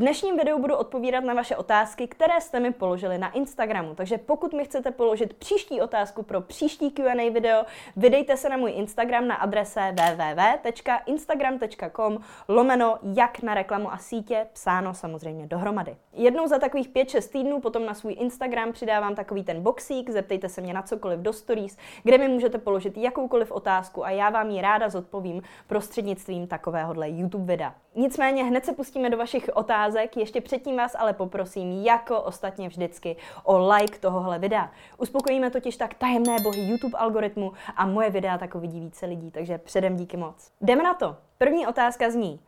Dnešním 0.00 0.36
videu 0.36 0.58
budu 0.58 0.76
odpovídat 0.76 1.24
na 1.24 1.34
vaše 1.34 1.56
otázky, 1.56 2.08
které 2.08 2.40
jste 2.40 2.60
mi 2.60 2.72
položili 2.72 3.18
na 3.18 3.30
Instagramu. 3.30 3.94
Takže 3.94 4.18
pokud 4.18 4.52
mi 4.52 4.64
chcete 4.64 4.90
položit 4.90 5.34
příští 5.34 5.80
otázku 5.80 6.22
pro 6.22 6.40
příští 6.40 6.90
Q&A 6.90 7.30
video, 7.30 7.64
vydejte 7.96 8.36
se 8.36 8.48
na 8.48 8.56
můj 8.56 8.70
Instagram 8.70 9.28
na 9.28 9.34
adrese 9.34 9.94
www.instagram.com 9.94 12.18
lomeno 12.48 12.98
jak 13.02 13.42
na 13.42 13.54
reklamu 13.54 13.92
a 13.92 13.98
sítě, 13.98 14.46
psáno 14.52 14.94
samozřejmě 14.94 15.46
dohromady. 15.46 15.96
Jednou 16.12 16.46
za 16.46 16.58
takových 16.58 16.90
5-6 16.90 17.32
týdnů 17.32 17.60
potom 17.60 17.86
na 17.86 17.94
svůj 17.94 18.16
Instagram 18.18 18.72
přidávám 18.72 19.14
takový 19.14 19.44
ten 19.44 19.62
boxík, 19.62 20.10
zeptejte 20.10 20.48
se 20.48 20.60
mě 20.60 20.74
na 20.74 20.82
cokoliv 20.82 21.20
do 21.20 21.32
stories, 21.32 21.76
kde 22.02 22.18
mi 22.18 22.28
můžete 22.28 22.58
položit 22.58 22.96
jakoukoliv 22.96 23.52
otázku 23.52 24.04
a 24.04 24.10
já 24.10 24.30
vám 24.30 24.50
ji 24.50 24.62
ráda 24.62 24.88
zodpovím 24.88 25.42
prostřednictvím 25.66 26.46
takovéhohle 26.46 27.10
YouTube 27.10 27.52
videa. 27.52 27.74
Nicméně 27.94 28.44
hned 28.44 28.64
se 28.64 28.72
pustíme 28.72 29.10
do 29.10 29.16
vašich 29.16 29.50
otázek, 29.54 29.89
ještě 30.16 30.40
předtím 30.40 30.76
vás 30.76 30.96
ale 30.98 31.12
poprosím, 31.12 31.84
jako 31.84 32.20
ostatně 32.20 32.68
vždycky, 32.68 33.16
o 33.44 33.68
like 33.68 33.98
tohohle 33.98 34.38
videa. 34.38 34.70
Uspokojíme 34.98 35.50
totiž 35.50 35.76
tak 35.76 35.94
tajemné 35.94 36.36
bohy 36.42 36.60
YouTube 36.60 36.98
algoritmu 36.98 37.52
a 37.76 37.86
moje 37.86 38.10
videa 38.10 38.38
tak 38.38 38.54
uvidí 38.54 38.80
více 38.80 39.06
lidí, 39.06 39.30
takže 39.30 39.58
předem 39.58 39.96
díky 39.96 40.16
moc. 40.16 40.50
Jdeme 40.60 40.82
na 40.82 40.94
to. 40.94 41.16
První 41.38 41.66
otázka 41.66 42.10
zní, 42.10 42.40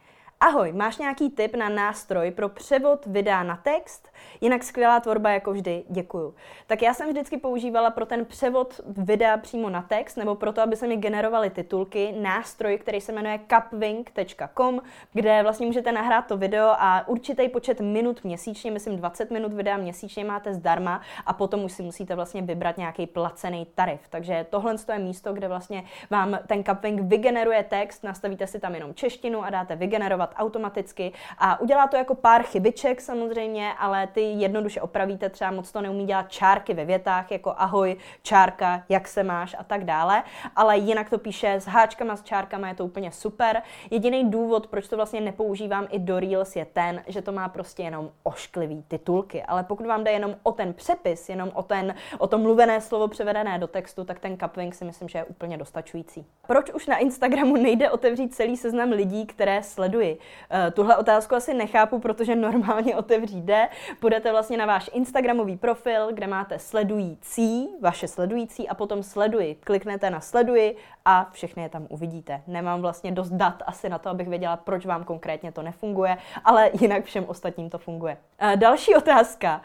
Ahoj, 0.44 0.72
máš 0.72 0.98
nějaký 0.98 1.30
tip 1.30 1.56
na 1.56 1.68
nástroj 1.68 2.30
pro 2.30 2.48
převod 2.48 3.06
videa 3.06 3.42
na 3.42 3.56
text? 3.56 4.08
Jinak 4.40 4.62
skvělá 4.62 5.00
tvorba 5.00 5.30
jako 5.30 5.52
vždy, 5.52 5.84
děkuju. 5.88 6.34
Tak 6.66 6.82
já 6.82 6.94
jsem 6.94 7.08
vždycky 7.08 7.36
používala 7.36 7.90
pro 7.90 8.06
ten 8.06 8.24
převod 8.24 8.80
videa 8.86 9.36
přímo 9.36 9.70
na 9.70 9.82
text, 9.82 10.16
nebo 10.16 10.34
proto, 10.34 10.62
aby 10.62 10.76
se 10.76 10.86
mi 10.86 10.96
generovaly 10.96 11.50
titulky, 11.50 12.14
nástroj, 12.20 12.78
který 12.78 13.00
se 13.00 13.12
jmenuje 13.12 13.40
capwing.com, 13.50 14.80
kde 15.12 15.42
vlastně 15.42 15.66
můžete 15.66 15.92
nahrát 15.92 16.26
to 16.26 16.36
video 16.36 16.68
a 16.68 17.08
určitý 17.08 17.48
počet 17.48 17.80
minut 17.80 18.24
měsíčně, 18.24 18.70
myslím 18.70 18.96
20 18.96 19.30
minut 19.30 19.52
videa 19.52 19.76
měsíčně 19.76 20.24
máte 20.24 20.54
zdarma 20.54 21.00
a 21.26 21.32
potom 21.32 21.64
už 21.64 21.72
si 21.72 21.82
musíte 21.82 22.14
vlastně 22.14 22.42
vybrat 22.42 22.78
nějaký 22.78 23.06
placený 23.06 23.66
tarif. 23.74 24.00
Takže 24.10 24.46
tohle 24.50 24.74
je 24.92 24.98
místo, 24.98 25.32
kde 25.32 25.48
vlastně 25.48 25.84
vám 26.10 26.38
ten 26.46 26.64
Capwing 26.64 27.00
vygeneruje 27.00 27.64
text, 27.64 28.04
nastavíte 28.04 28.46
si 28.46 28.60
tam 28.60 28.74
jenom 28.74 28.94
češtinu 28.94 29.44
a 29.44 29.50
dáte 29.50 29.76
vygenerovat 29.76 30.31
automaticky 30.36 31.12
a 31.38 31.60
udělá 31.60 31.86
to 31.86 31.96
jako 31.96 32.14
pár 32.14 32.42
chybiček 32.42 33.00
samozřejmě, 33.00 33.72
ale 33.78 34.06
ty 34.06 34.20
jednoduše 34.20 34.80
opravíte, 34.80 35.28
třeba 35.28 35.50
moc 35.50 35.72
to 35.72 35.80
neumí 35.80 36.06
dělat 36.06 36.32
čárky 36.32 36.74
ve 36.74 36.84
větách, 36.84 37.30
jako 37.30 37.54
ahoj, 37.56 37.96
čárka, 38.22 38.82
jak 38.88 39.08
se 39.08 39.22
máš 39.22 39.56
a 39.58 39.64
tak 39.64 39.84
dále, 39.84 40.22
ale 40.56 40.78
jinak 40.78 41.10
to 41.10 41.18
píše 41.18 41.52
s 41.54 41.66
háčkama, 41.66 42.16
s 42.16 42.22
čárkama, 42.22 42.68
je 42.68 42.74
to 42.74 42.84
úplně 42.84 43.12
super. 43.12 43.62
Jediný 43.90 44.30
důvod, 44.30 44.66
proč 44.66 44.88
to 44.88 44.96
vlastně 44.96 45.20
nepoužívám 45.20 45.86
i 45.90 45.98
do 45.98 46.20
Reels 46.20 46.56
je 46.56 46.64
ten, 46.64 47.02
že 47.06 47.22
to 47.22 47.32
má 47.32 47.48
prostě 47.48 47.82
jenom 47.82 48.10
ošklivý 48.22 48.84
titulky, 48.88 49.42
ale 49.42 49.64
pokud 49.64 49.86
vám 49.86 50.04
jde 50.04 50.10
jenom 50.10 50.36
o 50.42 50.52
ten 50.52 50.74
přepis, 50.74 51.28
jenom 51.28 51.50
o, 51.54 51.62
ten, 51.62 51.94
o 52.18 52.26
to 52.26 52.38
mluvené 52.38 52.80
slovo 52.80 53.08
převedené 53.08 53.58
do 53.58 53.66
textu, 53.66 54.04
tak 54.04 54.18
ten 54.18 54.36
Capwing 54.38 54.74
si 54.74 54.84
myslím, 54.84 55.08
že 55.08 55.18
je 55.18 55.24
úplně 55.24 55.58
dostačující. 55.58 56.26
Proč 56.46 56.70
už 56.70 56.86
na 56.86 56.96
Instagramu 56.96 57.56
nejde 57.56 57.90
otevřít 57.90 58.34
celý 58.34 58.56
seznam 58.56 58.90
lidí, 58.90 59.26
které 59.26 59.62
sleduji? 59.62 60.18
Uh, 60.50 60.72
tuhle 60.72 60.96
otázku 60.96 61.34
asi 61.34 61.54
nechápu, 61.54 61.98
protože 61.98 62.36
normálně 62.36 62.96
otevřít 63.02 63.44
jde. 63.44 63.68
Půjdete 64.00 64.30
vlastně 64.30 64.56
na 64.56 64.66
váš 64.66 64.90
Instagramový 64.92 65.56
profil, 65.56 66.12
kde 66.12 66.26
máte 66.26 66.58
sledující, 66.58 67.68
vaše 67.80 68.08
sledující 68.08 68.68
a 68.68 68.74
potom 68.74 69.02
sleduji. 69.02 69.54
Kliknete 69.64 70.10
na 70.10 70.20
sleduji 70.20 70.76
a 71.04 71.30
všechny 71.32 71.62
je 71.62 71.68
tam 71.68 71.86
uvidíte. 71.88 72.42
Nemám 72.46 72.80
vlastně 72.80 73.12
dost 73.12 73.30
dat 73.30 73.62
asi 73.66 73.88
na 73.88 73.98
to, 73.98 74.08
abych 74.08 74.28
věděla, 74.28 74.56
proč 74.56 74.86
vám 74.86 75.04
konkrétně 75.04 75.52
to 75.52 75.62
nefunguje, 75.62 76.16
ale 76.44 76.70
jinak 76.80 77.04
všem 77.04 77.24
ostatním 77.28 77.70
to 77.70 77.78
funguje. 77.78 78.16
Uh, 78.42 78.56
další 78.56 78.94
otázka. 78.96 79.60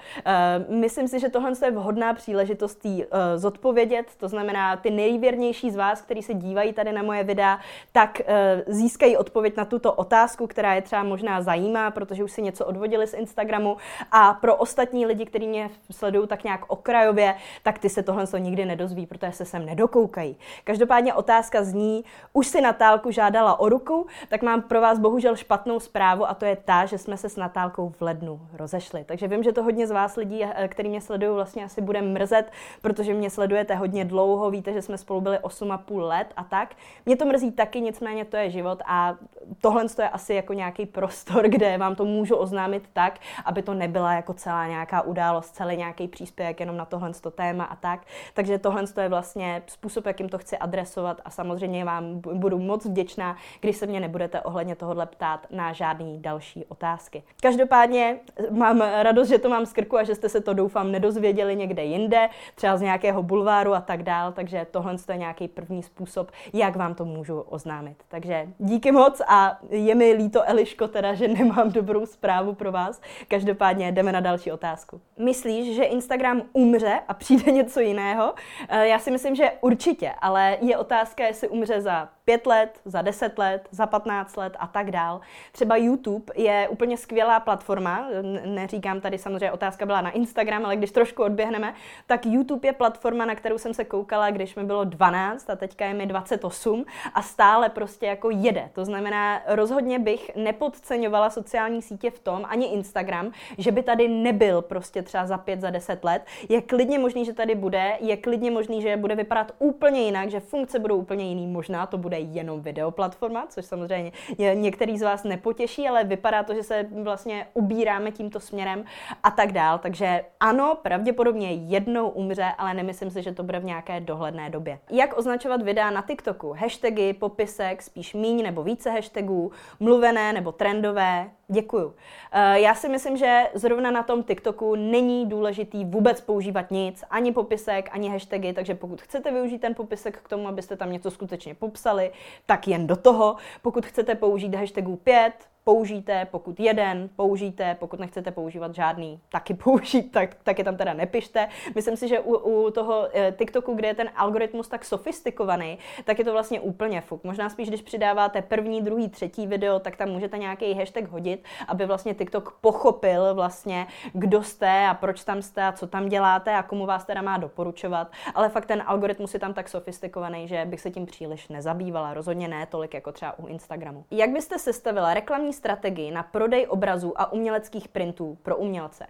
Uh, 0.67 0.75
myslím 0.75 1.07
si, 1.07 1.19
že 1.19 1.29
tohle 1.29 1.51
je 1.65 1.71
vhodná 1.71 2.13
příležitost 2.13 2.85
uh, 2.85 3.01
zodpovědět, 3.35 4.05
to 4.17 4.27
znamená 4.27 4.75
ty 4.75 4.91
nejvěrnější 4.91 5.71
z 5.71 5.75
vás, 5.75 6.01
kteří 6.01 6.23
se 6.23 6.33
dívají 6.33 6.73
tady 6.73 6.91
na 6.91 7.03
moje 7.03 7.23
videa, 7.23 7.59
tak 7.91 8.21
získají 8.67 9.17
odpověď 9.17 9.57
na 9.57 9.65
tuto 9.65 9.93
otázku, 9.93 10.36
která 10.47 10.73
je 10.73 10.81
třeba 10.81 11.03
možná 11.03 11.41
zajímá, 11.41 11.91
protože 11.91 12.23
už 12.23 12.31
si 12.31 12.41
něco 12.41 12.65
odvodili 12.65 13.07
z 13.07 13.13
Instagramu 13.13 13.77
a 14.11 14.33
pro 14.33 14.55
ostatní 14.55 15.05
lidi, 15.05 15.25
kteří 15.25 15.47
mě 15.47 15.69
sledují 15.91 16.27
tak 16.27 16.43
nějak 16.43 16.61
okrajově, 16.67 17.35
tak 17.63 17.79
ty 17.79 17.89
se 17.89 18.03
tohle 18.03 18.25
nikdy 18.37 18.65
nedozví, 18.65 19.05
protože 19.05 19.31
se 19.31 19.45
sem 19.45 19.65
nedokoukají. 19.65 20.37
Každopádně 20.63 21.13
otázka 21.13 21.63
zní, 21.63 22.05
už 22.33 22.47
si 22.47 22.61
Natálku 22.61 23.11
žádala 23.11 23.59
o 23.59 23.69
ruku, 23.69 24.07
tak 24.29 24.41
mám 24.41 24.61
pro 24.61 24.81
vás 24.81 24.99
bohužel 24.99 25.35
špatnou 25.35 25.79
zprávu 25.79 26.29
a 26.29 26.33
to 26.33 26.45
je 26.45 26.55
ta, 26.55 26.85
že 26.85 26.97
jsme 26.97 27.17
se 27.17 27.29
s 27.29 27.35
Natálkou 27.35 27.89
v 27.89 28.01
lednu 28.01 28.41
rozešli. 28.53 29.03
Takže 29.03 29.27
vím, 29.27 29.43
že 29.43 29.51
to 29.51 29.63
hodně 29.63 29.87
z 29.87 29.91
vás 29.91 30.15
lidí, 30.15 30.43
eh, 30.43 30.67
kteří 30.67 30.89
mě 30.89 31.01
sledují, 31.01 31.33
vlastně 31.33 31.63
asi 31.63 31.81
bude 31.81 32.01
mrzet, 32.01 32.51
protože 32.81 33.13
mě 33.13 33.29
sledujete 33.29 33.75
hodně 33.75 34.05
dlouho, 34.05 34.51
víte, 34.51 34.73
že 34.73 34.81
jsme 34.81 34.97
spolu 34.97 35.21
byli 35.21 35.39
8,5 35.39 36.01
let 36.01 36.33
a 36.35 36.43
tak. 36.43 36.75
Mě 37.05 37.15
to 37.15 37.25
mrzí 37.25 37.51
taky, 37.51 37.81
nicméně 37.81 38.25
to 38.25 38.37
je 38.37 38.49
život 38.49 38.79
a 38.85 39.15
tohle 39.61 39.85
je 40.01 40.09
asi 40.09 40.26
jako 40.33 40.53
nějaký 40.53 40.85
prostor, 40.85 41.47
kde 41.49 41.77
vám 41.77 41.95
to 41.95 42.05
můžu 42.05 42.35
oznámit 42.35 42.89
tak, 42.93 43.19
aby 43.45 43.61
to 43.61 43.73
nebyla 43.73 44.13
jako 44.13 44.33
celá 44.33 44.67
nějaká 44.67 45.01
událost, 45.01 45.49
celý 45.49 45.77
nějaký 45.77 46.07
příspěvek 46.07 46.59
jenom 46.59 46.77
na 46.77 46.85
tohle 46.85 47.11
téma 47.35 47.63
a 47.63 47.75
tak. 47.75 48.01
Takže 48.33 48.57
tohle 48.57 48.83
je 49.01 49.09
vlastně 49.09 49.63
způsob, 49.67 50.05
jakým 50.05 50.29
to 50.29 50.37
chci 50.37 50.57
adresovat 50.57 51.21
a 51.25 51.29
samozřejmě 51.29 51.85
vám 51.85 52.21
budu 52.21 52.59
moc 52.59 52.85
vděčná, 52.85 53.37
když 53.61 53.77
se 53.77 53.85
mě 53.85 53.99
nebudete 53.99 54.41
ohledně 54.41 54.75
tohohle 54.75 55.05
ptát 55.05 55.47
na 55.51 55.73
žádný 55.73 56.21
další 56.21 56.65
otázky. 56.65 57.23
Každopádně 57.41 58.19
mám 58.51 58.81
radost, 58.81 59.27
že 59.27 59.37
to 59.37 59.49
mám 59.49 59.65
z 59.65 59.73
krku 59.73 59.97
a 59.97 60.03
že 60.03 60.15
jste 60.15 60.29
se 60.29 60.41
to 60.41 60.53
doufám 60.53 60.91
nedozvěděli 60.91 61.55
někde 61.55 61.83
jinde, 61.83 62.29
třeba 62.55 62.77
z 62.77 62.81
nějakého 62.81 63.23
bulváru 63.23 63.73
a 63.73 63.81
tak 63.81 64.03
dál, 64.03 64.31
takže 64.31 64.67
tohle 64.71 64.95
je 65.11 65.17
nějaký 65.17 65.47
první 65.47 65.83
způsob, 65.83 66.31
jak 66.53 66.75
vám 66.75 66.95
to 66.95 67.05
můžu 67.05 67.39
oznámit. 67.39 67.97
Takže 68.07 68.47
díky 68.59 68.91
moc 68.91 69.21
a 69.27 69.59
je 69.69 69.95
mi 69.95 70.13
líto 70.17 70.49
Eliško 70.49 70.87
teda, 70.87 71.13
že 71.13 71.27
nemám 71.27 71.71
dobrou 71.71 72.05
zprávu 72.05 72.53
pro 72.53 72.71
vás. 72.71 73.01
Každopádně 73.27 73.91
jdeme 73.91 74.11
na 74.11 74.19
další 74.19 74.51
otázku. 74.51 75.01
Myslíš, 75.17 75.75
že 75.75 75.83
Instagram 75.83 76.41
umře 76.53 76.99
a 77.07 77.13
přijde 77.13 77.51
něco 77.51 77.79
jiného? 77.79 78.33
Eh, 78.69 78.87
já 78.87 78.99
si 78.99 79.11
myslím, 79.11 79.35
že 79.35 79.51
určitě, 79.61 80.11
ale 80.21 80.57
je 80.61 80.77
otázka, 80.77 81.23
jestli 81.23 81.47
umře 81.47 81.81
za 81.81 82.09
pět 82.27 82.45
let, 82.47 82.79
za 82.85 83.01
deset 83.01 83.37
let, 83.37 83.67
za 83.71 83.87
patnáct 83.87 84.37
let 84.37 84.55
a 84.59 84.67
tak 84.67 84.91
dál. 84.91 85.21
Třeba 85.51 85.75
YouTube 85.75 86.33
je 86.35 86.67
úplně 86.69 86.97
skvělá 86.97 87.39
platforma, 87.39 88.07
neříkám 88.45 89.01
tady 89.01 89.17
samozřejmě, 89.17 89.51
otázka 89.51 89.85
byla 89.85 90.01
na 90.01 90.11
Instagram, 90.11 90.65
ale 90.65 90.75
když 90.75 90.91
trošku 90.91 91.23
odběhneme, 91.23 91.73
tak 92.07 92.25
YouTube 92.25 92.67
je 92.67 92.73
platforma, 92.73 93.25
na 93.25 93.35
kterou 93.35 93.57
jsem 93.57 93.73
se 93.73 93.85
koukala, 93.85 94.29
když 94.29 94.55
mi 94.55 94.63
bylo 94.63 94.83
12 94.83 95.49
a 95.49 95.55
teďka 95.55 95.85
je 95.85 95.93
mi 95.93 96.05
28 96.05 96.85
a 97.13 97.21
stále 97.21 97.69
prostě 97.69 98.05
jako 98.05 98.29
jede. 98.29 98.69
To 98.73 98.85
znamená, 98.85 99.41
rozhodně 99.47 99.99
bych 99.99 100.35
nepodceňovala 100.35 101.29
sociální 101.29 101.81
sítě 101.81 102.11
v 102.11 102.19
tom, 102.19 102.45
ani 102.49 102.65
Instagram, 102.65 103.31
že 103.57 103.71
by 103.71 103.83
tady 103.83 104.07
nebyl 104.07 104.61
prostě 104.61 105.01
třeba 105.01 105.25
za 105.25 105.37
pět, 105.37 105.61
za 105.61 105.69
deset 105.69 106.03
let. 106.03 106.25
Je 106.49 106.61
klidně 106.61 106.99
možný, 106.99 107.25
že 107.25 107.33
tady 107.33 107.55
bude, 107.55 107.97
je 107.99 108.17
klidně 108.17 108.51
možný, 108.51 108.81
že 108.81 108.97
bude 108.97 109.15
vypadat 109.15 109.51
úplně 109.59 110.01
jinak, 110.01 110.29
že 110.29 110.39
funkce 110.39 110.79
budou 110.79 110.97
úplně 110.97 111.25
jiný, 111.25 111.47
možná 111.47 111.85
to 111.85 111.97
bude 111.97 112.16
jenom 112.19 112.61
videoplatforma, 112.61 113.47
což 113.49 113.65
samozřejmě 113.65 114.11
některý 114.53 114.97
z 114.97 115.01
vás 115.01 115.23
nepotěší, 115.23 115.87
ale 115.87 116.03
vypadá 116.03 116.43
to, 116.43 116.53
že 116.53 116.63
se 116.63 116.85
vlastně 117.03 117.47
ubíráme 117.53 118.11
tímto 118.11 118.39
směrem 118.39 118.83
a 119.23 119.31
tak 119.31 119.51
dál. 119.51 119.79
Takže 119.79 120.25
ano, 120.39 120.77
pravděpodobně 120.81 121.51
jednou 121.51 122.09
umře, 122.09 122.51
ale 122.57 122.73
nemyslím 122.73 123.11
si, 123.11 123.23
že 123.23 123.31
to 123.31 123.43
bude 123.43 123.59
v 123.59 123.65
nějaké 123.65 123.99
dohledné 123.99 124.49
době. 124.49 124.79
Jak 124.91 125.17
označovat 125.17 125.61
videa 125.61 125.89
na 125.89 126.01
TikToku? 126.01 126.53
Hashtagy, 126.53 127.13
popisek, 127.13 127.81
spíš 127.81 128.13
míň 128.13 128.43
nebo 128.43 128.63
více 128.63 128.89
hashtagů, 128.89 129.51
mluvené 129.79 130.33
nebo 130.33 130.51
trendové, 130.51 131.29
Děkuju. 131.51 131.95
Eh, 132.31 132.59
já 132.59 132.75
si 132.75 132.89
myslím, 132.89 133.17
že 133.17 133.43
zrovna 133.53 133.91
na 133.91 134.03
tom 134.03 134.23
TikToku 134.23 134.75
není 134.75 135.25
důležitý 135.25 135.85
vůbec 135.85 136.21
používat 136.21 136.71
nic, 136.71 137.03
ani 137.09 137.31
popisek, 137.31 137.89
ani 137.91 138.09
hashtagy, 138.09 138.53
takže 138.53 138.75
pokud 138.75 139.01
chcete 139.01 139.31
využít 139.31 139.59
ten 139.59 139.75
popisek 139.75 140.19
k 140.23 140.29
tomu, 140.29 140.47
abyste 140.47 140.75
tam 140.75 140.91
něco 140.91 141.11
skutečně 141.11 141.55
popsali, 141.55 142.11
tak 142.45 142.67
jen 142.67 142.87
do 142.87 142.95
toho. 142.95 143.35
Pokud 143.61 143.85
chcete 143.85 144.15
použít 144.15 144.55
hashtagů 144.55 144.95
5, 144.95 145.33
použijte, 145.67 146.27
pokud 146.31 146.59
jeden, 146.59 147.09
použijte, 147.15 147.75
pokud 147.79 147.99
nechcete 147.99 148.31
používat 148.31 148.75
žádný, 148.75 149.19
taky 149.29 149.53
použít, 149.63 150.11
tak, 150.11 150.35
taky 150.43 150.63
tam 150.63 150.77
teda 150.77 150.93
nepište. 150.93 151.47
Myslím 151.75 151.97
si, 151.97 152.07
že 152.07 152.19
u, 152.19 152.35
u 152.35 152.71
toho 152.71 153.07
eh, 153.13 153.31
TikToku, 153.37 153.73
kde 153.73 153.87
je 153.87 153.93
ten 153.93 154.09
algoritmus 154.15 154.67
tak 154.67 154.85
sofistikovaný, 154.85 155.77
tak 156.03 156.19
je 156.19 156.25
to 156.25 156.31
vlastně 156.31 156.59
úplně 156.59 157.01
fuk. 157.01 157.23
Možná 157.23 157.49
spíš, 157.49 157.67
když 157.67 157.81
přidáváte 157.81 158.41
první, 158.41 158.81
druhý, 158.81 159.09
třetí 159.09 159.47
video, 159.47 159.79
tak 159.79 159.95
tam 159.95 160.09
můžete 160.09 160.37
nějaký 160.37 160.73
hashtag 160.73 161.07
hodit, 161.07 161.43
aby 161.67 161.85
vlastně 161.85 162.13
TikTok 162.13 162.57
pochopil 162.61 163.35
vlastně, 163.35 163.87
kdo 164.13 164.43
jste 164.43 164.87
a 164.87 164.93
proč 164.93 165.23
tam 165.23 165.41
jste 165.41 165.63
a 165.63 165.71
co 165.71 165.87
tam 165.87 166.09
děláte 166.09 166.55
a 166.55 166.63
komu 166.63 166.85
vás 166.85 167.05
teda 167.05 167.21
má 167.21 167.37
doporučovat. 167.37 168.11
Ale 168.35 168.49
fakt 168.49 168.65
ten 168.65 168.83
algoritmus 168.85 169.33
je 169.33 169.39
tam 169.39 169.53
tak 169.53 169.69
sofistikovaný, 169.69 170.47
že 170.47 170.65
bych 170.65 170.81
se 170.81 170.91
tím 170.91 171.05
příliš 171.05 171.47
nezabývala. 171.47 172.13
Rozhodně 172.13 172.47
ne 172.47 172.65
tolik 172.65 172.93
jako 172.93 173.11
třeba 173.11 173.39
u 173.39 173.47
Instagramu. 173.47 174.05
Jak 174.11 174.29
byste 174.29 174.59
sestavila 174.59 175.13
reklamní 175.13 175.56
strategii 175.57 176.11
na 176.11 176.23
prodej 176.23 176.67
obrazů 176.69 177.21
a 177.21 177.31
uměleckých 177.31 177.87
printů 177.87 178.37
pro 178.43 178.57
umělce? 178.57 179.07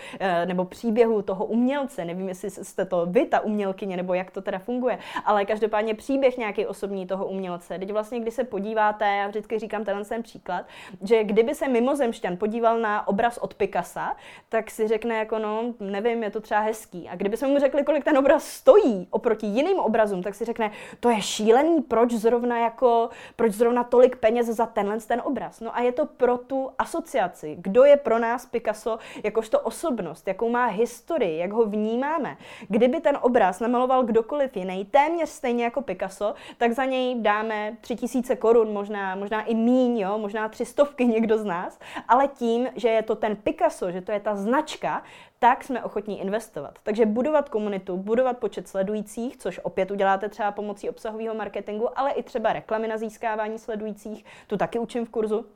nebo 0.45 0.65
příběhu 0.65 1.23
toho 1.23 1.45
umělce, 1.45 2.05
nevím, 2.05 2.29
jestli 2.29 2.51
jste 2.51 2.85
to 2.85 3.07
vy, 3.07 3.27
ta 3.27 3.41
umělkyně, 3.41 3.97
nebo 3.97 4.15
jak 4.15 4.31
to 4.31 4.43
teda 4.43 4.59
funguje, 4.59 4.99
ale 5.25 5.45
každopádně 5.45 5.95
příběh 5.95 6.39
nějaký 6.39 6.67
osobní 6.67 7.07
toho 7.07 7.27
umělce. 7.27 7.79
Teď 7.79 7.93
vlastně, 7.93 8.21
když 8.21 8.35
se 8.35 8.45
podívá 8.45 8.86
podíváte, 8.93 9.17
já 9.17 9.29
vždycky 9.29 9.59
říkám 9.59 9.85
tenhle 9.85 10.05
ten 10.05 10.23
příklad, 10.23 10.67
že 11.03 11.25
kdyby 11.25 11.55
se 11.55 11.69
mimozemšťan 11.69 12.37
podíval 12.37 12.79
na 12.79 13.09
obraz 13.09 13.39
od 13.39 13.55
Picasa, 13.55 14.17
tak 14.49 14.71
si 14.71 14.89
řekne 14.89 15.19
jako 15.19 15.39
no, 15.39 15.75
nevím, 15.81 16.23
je 16.23 16.31
to 16.31 16.41
třeba 16.41 16.61
hezký. 16.61 17.09
A 17.09 17.17
kdyby 17.17 17.37
jsme 17.37 17.49
mu 17.49 17.59
řekli, 17.59 17.85
kolik 17.85 18.05
ten 18.05 18.19
obraz 18.19 18.45
stojí 18.45 19.07
oproti 19.11 19.47
jiným 19.47 19.79
obrazům, 19.79 20.23
tak 20.23 20.35
si 20.35 20.45
řekne, 20.45 20.71
to 21.01 21.11
je 21.11 21.23
šílený, 21.23 21.83
proč 21.83 22.13
zrovna 22.13 22.59
jako, 22.59 23.11
proč 23.37 23.53
zrovna 23.53 23.85
tolik 23.85 24.17
peněz 24.17 24.47
za 24.47 24.67
tenhle 24.67 25.01
ten 25.01 25.23
obraz. 25.25 25.61
No 25.61 25.77
a 25.77 25.81
je 25.81 25.93
to 25.93 26.07
pro 26.07 26.39
tu 26.39 26.71
asociaci. 26.79 27.57
Kdo 27.59 27.85
je 27.85 27.97
pro 27.97 28.19
nás 28.19 28.47
Picasso 28.47 28.99
jakožto 29.25 29.61
osobnost, 29.61 30.29
jakou 30.29 30.51
má 30.51 30.67
historii, 30.67 31.39
jak 31.39 31.53
ho 31.53 31.65
vnímáme. 31.65 32.37
Kdyby 32.69 33.01
ten 33.01 33.19
obraz 33.21 33.61
namaloval 33.61 34.05
kdokoliv 34.05 34.57
jiný, 34.57 34.85
téměř 34.85 35.29
stejně 35.29 35.65
jako 35.65 35.83
Picasso, 35.83 36.35
tak 36.59 36.73
za 36.73 36.85
něj 36.85 37.21
dáme 37.21 37.77
3000 37.81 38.37
korun, 38.37 38.73
možná, 38.77 39.15
možná 39.15 39.43
i 39.43 39.55
míň, 39.55 39.99
jo, 39.99 40.19
možná 40.19 40.49
tři 40.49 40.65
stovky 40.65 41.07
někdo 41.07 41.39
z 41.39 41.45
nás, 41.45 41.79
ale 42.09 42.29
tím, 42.29 42.69
že 42.77 42.89
je 42.89 43.03
to 43.03 43.17
ten 43.17 43.37
Picasso, 43.37 43.91
že 43.91 44.01
to 44.01 44.13
je 44.13 44.21
ta 44.21 44.37
značka, 44.37 45.03
tak 45.39 45.65
jsme 45.65 45.83
ochotní 45.85 46.21
investovat. 46.21 46.79
Takže 46.83 47.07
budovat 47.07 47.49
komunitu, 47.49 47.97
budovat 47.97 48.39
počet 48.39 48.69
sledujících, 48.69 49.37
což 49.37 49.61
opět 49.63 49.91
uděláte 49.91 50.29
třeba 50.29 50.53
pomocí 50.53 50.91
obsahového 50.91 51.35
marketingu, 51.35 51.99
ale 51.99 52.11
i 52.13 52.23
třeba 52.23 52.53
reklamy 52.53 52.89
na 52.89 52.99
získávání 52.99 53.59
sledujících, 53.59 54.25
tu 54.47 54.57
taky 54.57 54.79
učím 54.79 55.07
v 55.07 55.11
kurzu. 55.11 55.47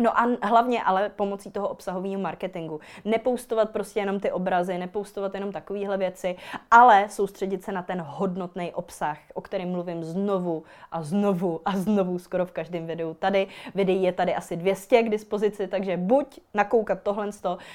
No 0.00 0.20
a 0.20 0.28
hlavně 0.42 0.82
ale 0.82 1.08
pomocí 1.08 1.50
toho 1.50 1.68
obsahového 1.68 2.20
marketingu. 2.20 2.80
Nepoustovat 3.04 3.70
prostě 3.70 4.00
jenom 4.00 4.20
ty 4.20 4.32
obrazy, 4.32 4.78
nepoustovat 4.78 5.34
jenom 5.34 5.52
takovéhle 5.52 5.96
věci, 5.96 6.36
ale 6.70 7.06
soustředit 7.08 7.64
se 7.64 7.72
na 7.72 7.82
ten 7.82 8.04
hodnotný 8.06 8.74
obsah, 8.74 9.18
o 9.34 9.40
kterém 9.40 9.70
mluvím 9.70 10.04
znovu 10.04 10.64
a 10.92 11.02
znovu 11.02 11.60
a 11.64 11.76
znovu 11.76 12.18
skoro 12.18 12.46
v 12.46 12.52
každém 12.52 12.86
videu. 12.86 13.14
Tady 13.14 13.46
videí 13.74 14.02
je 14.02 14.12
tady 14.12 14.34
asi 14.34 14.56
200 14.56 15.02
k 15.02 15.08
dispozici, 15.08 15.68
takže 15.68 15.96
buď 15.96 16.40
nakoukat 16.54 17.02
tohle, 17.02 17.28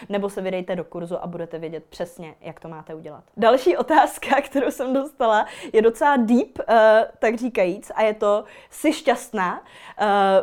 nebo 0.10 0.30
se 0.30 0.42
vydejte 0.42 0.76
do 0.76 0.84
kurzu 0.84 1.24
a 1.24 1.28
budete 1.28 1.60
vědět 1.60 1.84
přesně, 1.90 2.36
jak 2.42 2.60
to 2.60 2.68
máte 2.68 2.96
udělat. 2.96 3.24
Další 3.38 3.78
otázka, 3.78 4.42
kterou 4.42 4.72
jsem 4.72 4.94
dostala, 4.94 5.46
je 5.74 5.82
docela 5.82 6.18
deep, 6.18 6.60
uh, 6.60 6.76
tak 7.20 7.36
říkajíc, 7.36 7.92
a 7.96 8.02
je 8.02 8.14
to, 8.14 8.44
jsi 8.70 8.94
šťastná? 8.94 9.64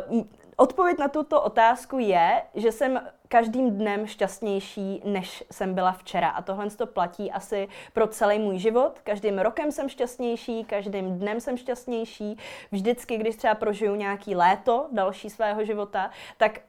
Uh, 0.09 0.23
Odpověď 0.61 0.97
na 0.97 1.07
tuto 1.07 1.41
otázku 1.41 1.99
je, 1.99 2.41
že 2.55 2.71
jsem 2.71 3.01
každým 3.27 3.71
dnem 3.71 4.07
šťastnější, 4.07 5.01
než 5.05 5.43
jsem 5.51 5.73
byla 5.73 5.91
včera. 5.91 6.29
A 6.29 6.41
tohle 6.41 6.69
to 6.69 6.87
platí 6.87 7.31
asi 7.31 7.67
pro 7.93 8.07
celý 8.07 8.39
můj 8.39 8.59
život. 8.59 8.99
Každým 9.03 9.39
rokem 9.39 9.71
jsem 9.71 9.89
šťastnější, 9.89 10.63
každým 10.63 11.19
dnem 11.19 11.41
jsem 11.41 11.57
šťastnější. 11.57 12.37
Vždycky, 12.71 13.17
když 13.17 13.35
třeba 13.35 13.55
prožiju 13.55 13.95
nějaký 13.95 14.35
léto 14.35 14.87
další 14.91 15.29
svého 15.29 15.65
života, 15.65 16.11
tak 16.37 16.59